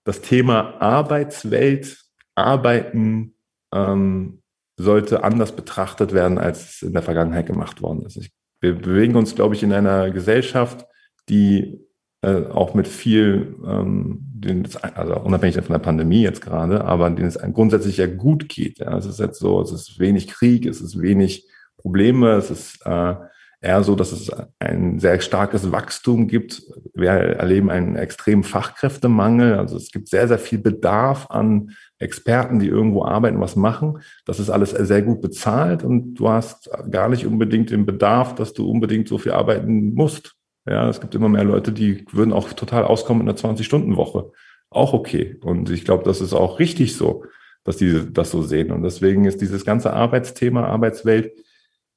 das 0.05 0.21
Thema 0.21 0.81
Arbeitswelt, 0.81 1.97
Arbeiten, 2.35 3.35
ähm, 3.73 4.41
sollte 4.77 5.25
anders 5.25 5.53
betrachtet 5.53 6.13
werden, 6.13 6.37
als 6.37 6.75
es 6.75 6.81
in 6.81 6.93
der 6.93 7.03
Vergangenheit 7.03 7.45
gemacht 7.45 7.81
worden 7.81 8.05
ist. 8.05 8.17
Wir 8.63 8.75
bewegen 8.75 9.15
uns, 9.15 9.35
glaube 9.35 9.55
ich, 9.55 9.61
in 9.61 9.73
einer 9.73 10.09
Gesellschaft, 10.09 10.85
die 11.27 11.81
äh, 12.21 12.45
auch 12.45 12.73
mit 12.73 12.87
viel, 12.87 13.57
ähm, 13.67 14.19
den, 14.33 14.65
also 14.95 15.19
unabhängig 15.19 15.57
von 15.57 15.73
der 15.73 15.79
Pandemie 15.79 16.21
jetzt 16.21 16.39
gerade, 16.39 16.85
aber 16.85 17.09
denen 17.09 17.27
es 17.27 17.37
grundsätzlich 17.37 17.97
ja 17.97 18.07
gut 18.07 18.47
geht. 18.47 18.79
Ja. 18.79 18.97
Es 18.97 19.05
ist 19.05 19.19
jetzt 19.19 19.39
so, 19.39 19.61
es 19.61 19.73
ist 19.73 19.99
wenig 19.99 20.29
Krieg, 20.29 20.65
es 20.65 20.79
ist 20.79 21.01
wenig 21.01 21.45
Probleme, 21.75 22.31
es 22.35 22.49
ist 22.49 22.85
äh, 22.85 23.15
eher 23.63 23.81
so, 23.83 23.95
dass 23.95 24.11
es 24.11 24.29
ein 24.59 24.99
sehr 24.99 25.19
starkes 25.21 25.71
Wachstum 25.71 26.27
gibt. 26.27 26.61
Wir 26.93 27.11
erleben 27.11 27.69
einen 27.69 27.95
extremen 27.95 28.43
Fachkräftemangel. 28.43 29.57
Also 29.57 29.77
es 29.77 29.91
gibt 29.91 30.09
sehr, 30.09 30.27
sehr 30.27 30.37
viel 30.37 30.59
Bedarf 30.59 31.27
an 31.29 31.71
Experten, 31.97 32.59
die 32.59 32.67
irgendwo 32.67 33.05
arbeiten, 33.05 33.39
was 33.39 33.55
machen. 33.55 33.99
Das 34.25 34.39
ist 34.39 34.49
alles 34.49 34.71
sehr 34.71 35.01
gut 35.01 35.21
bezahlt 35.21 35.83
und 35.83 36.15
du 36.15 36.27
hast 36.27 36.69
gar 36.91 37.07
nicht 37.07 37.25
unbedingt 37.25 37.69
den 37.69 37.85
Bedarf, 37.85 38.35
dass 38.35 38.53
du 38.53 38.69
unbedingt 38.69 39.07
so 39.07 39.17
viel 39.17 39.31
arbeiten 39.31 39.93
musst. 39.93 40.35
Ja, 40.67 40.89
es 40.89 40.99
gibt 40.99 41.15
immer 41.15 41.29
mehr 41.29 41.45
Leute, 41.45 41.71
die 41.71 42.05
würden 42.11 42.33
auch 42.33 42.51
total 42.51 42.83
auskommen 42.83 43.21
in 43.23 43.29
einer 43.29 43.37
20-Stunden-Woche. 43.37 44.31
Auch 44.69 44.93
okay. 44.93 45.37
Und 45.41 45.69
ich 45.69 45.85
glaube, 45.85 46.03
das 46.03 46.19
ist 46.19 46.33
auch 46.33 46.59
richtig 46.59 46.97
so, 46.97 47.23
dass 47.63 47.77
die 47.77 48.11
das 48.11 48.31
so 48.31 48.41
sehen. 48.41 48.71
Und 48.71 48.83
deswegen 48.83 49.23
ist 49.23 49.39
dieses 49.39 49.63
ganze 49.63 49.93
Arbeitsthema, 49.93 50.65
Arbeitswelt, 50.65 51.31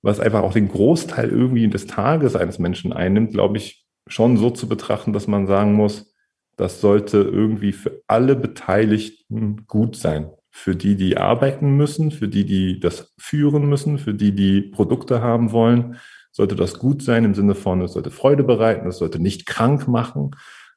was 0.03 0.21
einfach 0.21 0.43
auch 0.43 0.53
den 0.53 0.69
Großteil 0.69 1.31
irgendwie 1.31 1.69
des 1.69 1.87
Tages 1.87 2.37
eines 2.37 2.59
Menschen 2.59 2.93
einnimmt, 2.93 3.33
glaube 3.33 3.57
ich, 3.57 3.87
schon 4.07 4.37
so 4.37 4.51
zu 4.51 4.69
betrachten, 4.69 5.13
dass 5.13 5.27
man 5.27 5.47
sagen 5.47 5.75
muss, 5.75 6.15
das 6.57 6.81
sollte 6.81 7.19
irgendwie 7.19 7.73
für 7.73 8.03
alle 8.07 8.37
Beteiligten 8.37 9.67
gut 9.67 9.97
sein. 9.97 10.31
Für 10.51 10.75
die, 10.75 10.97
die 10.97 11.19
arbeiten 11.19 11.77
müssen, 11.77 12.11
für 12.11 12.29
die, 12.29 12.47
die 12.47 12.81
das 12.81 13.13
führen 13.19 13.69
müssen, 13.69 13.99
für 13.99 14.15
die, 14.15 14.35
die 14.35 14.63
Produkte 14.63 15.21
haben 15.21 15.53
wollen, 15.53 15.99
sollte 16.33 16.55
das 16.55 16.79
gut 16.79 17.03
sein 17.03 17.25
im 17.25 17.35
Sinne 17.35 17.55
von, 17.55 17.83
es 17.83 17.93
sollte 17.93 18.11
Freude 18.11 18.43
bereiten, 18.43 18.89
es 18.89 18.99
sollte 18.99 19.19
nicht 19.19 19.47
krank 19.47 19.87
machen 19.89 20.31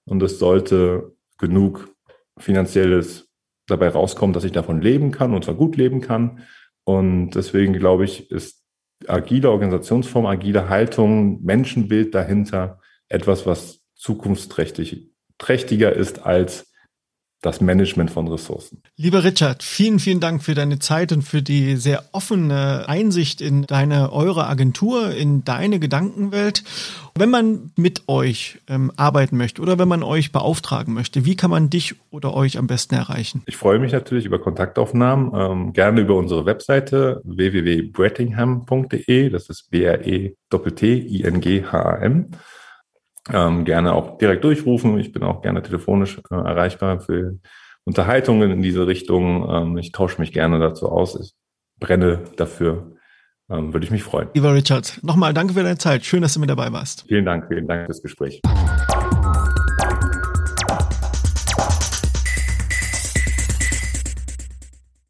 und 0.05 0.21
es 0.23 0.39
sollte 0.39 1.13
genug 1.37 1.95
finanzielles 2.37 3.29
dabei 3.67 3.89
rauskommen, 3.89 4.33
dass 4.33 4.43
ich 4.43 4.51
davon 4.51 4.81
leben 4.81 5.11
kann 5.11 5.33
und 5.33 5.45
zwar 5.45 5.55
gut 5.55 5.77
leben 5.77 6.01
kann. 6.01 6.39
Und 6.83 7.31
deswegen 7.31 7.73
glaube 7.73 8.05
ich, 8.05 8.31
ist 8.31 8.65
agile 9.07 9.49
Organisationsform, 9.49 10.25
agile 10.25 10.69
Haltung, 10.69 11.41
Menschenbild 11.43 12.13
dahinter 12.13 12.79
etwas, 13.07 13.45
was 13.45 13.81
zukunftsträchtig 13.95 15.11
trächtiger 15.37 15.93
ist 15.93 16.25
als 16.25 16.68
das 17.41 17.61
Management 17.61 18.11
von 18.11 18.27
Ressourcen. 18.27 18.83
Lieber 18.97 19.23
Richard, 19.23 19.63
vielen, 19.63 19.99
vielen 19.99 20.19
Dank 20.19 20.43
für 20.43 20.55
deine 20.55 20.79
Zeit 20.79 21.13
und 21.13 21.21
für 21.21 21.41
die 21.41 21.77
sehr 21.77 22.03
offene 22.11 22.83
Einsicht 22.89 23.39
in 23.39 23.65
deine, 23.65 24.11
eure 24.11 24.47
Agentur, 24.47 25.11
in 25.11 25.45
deine 25.45 25.79
Gedankenwelt. 25.79 26.65
Wenn 27.15 27.29
man 27.29 27.71
mit 27.77 28.09
euch 28.09 28.59
ähm, 28.67 28.91
arbeiten 28.97 29.37
möchte 29.37 29.61
oder 29.61 29.79
wenn 29.79 29.87
man 29.87 30.03
euch 30.03 30.33
beauftragen 30.33 30.93
möchte, 30.93 31.23
wie 31.23 31.37
kann 31.37 31.49
man 31.49 31.69
dich 31.69 31.95
oder 32.11 32.33
euch 32.33 32.57
am 32.57 32.67
besten 32.67 32.95
erreichen? 32.95 33.41
Ich 33.45 33.55
freue 33.55 33.79
mich 33.79 33.93
natürlich 33.93 34.25
über 34.25 34.39
Kontaktaufnahmen, 34.39 35.31
ähm, 35.33 35.71
gerne 35.73 36.01
über 36.01 36.15
unsere 36.15 36.45
Webseite 36.45 37.21
www.brettingham.de, 37.23 39.29
das 39.29 39.49
ist 39.49 39.71
B-R-E-T-T-I-N-G-H-A-M. 39.71 42.31
Ähm, 43.31 43.65
gerne 43.65 43.93
auch 43.93 44.17
direkt 44.17 44.43
durchrufen. 44.43 44.97
Ich 44.99 45.11
bin 45.11 45.23
auch 45.23 45.41
gerne 45.41 45.61
telefonisch 45.61 46.19
äh, 46.31 46.35
erreichbar 46.35 46.99
für 46.99 47.37
Unterhaltungen 47.83 48.51
in 48.51 48.61
diese 48.61 48.87
Richtung. 48.87 49.47
Ähm, 49.49 49.77
ich 49.77 49.91
tausche 49.91 50.19
mich 50.19 50.31
gerne 50.31 50.59
dazu 50.59 50.89
aus. 50.89 51.19
Ich 51.19 51.33
brenne 51.79 52.23
dafür. 52.37 52.95
Ähm, 53.51 53.73
würde 53.73 53.83
ich 53.83 53.91
mich 53.91 54.03
freuen. 54.03 54.29
Lieber 54.35 54.53
Richard, 54.53 54.99
nochmal 55.01 55.33
danke 55.33 55.53
für 55.55 55.63
deine 55.63 55.77
Zeit. 55.77 56.05
Schön, 56.05 56.21
dass 56.21 56.35
du 56.35 56.39
mit 56.39 56.51
dabei 56.51 56.71
warst. 56.71 57.05
Vielen 57.07 57.25
Dank, 57.25 57.47
vielen 57.47 57.67
Dank 57.67 57.87
fürs 57.87 58.01
Gespräch. 58.01 58.41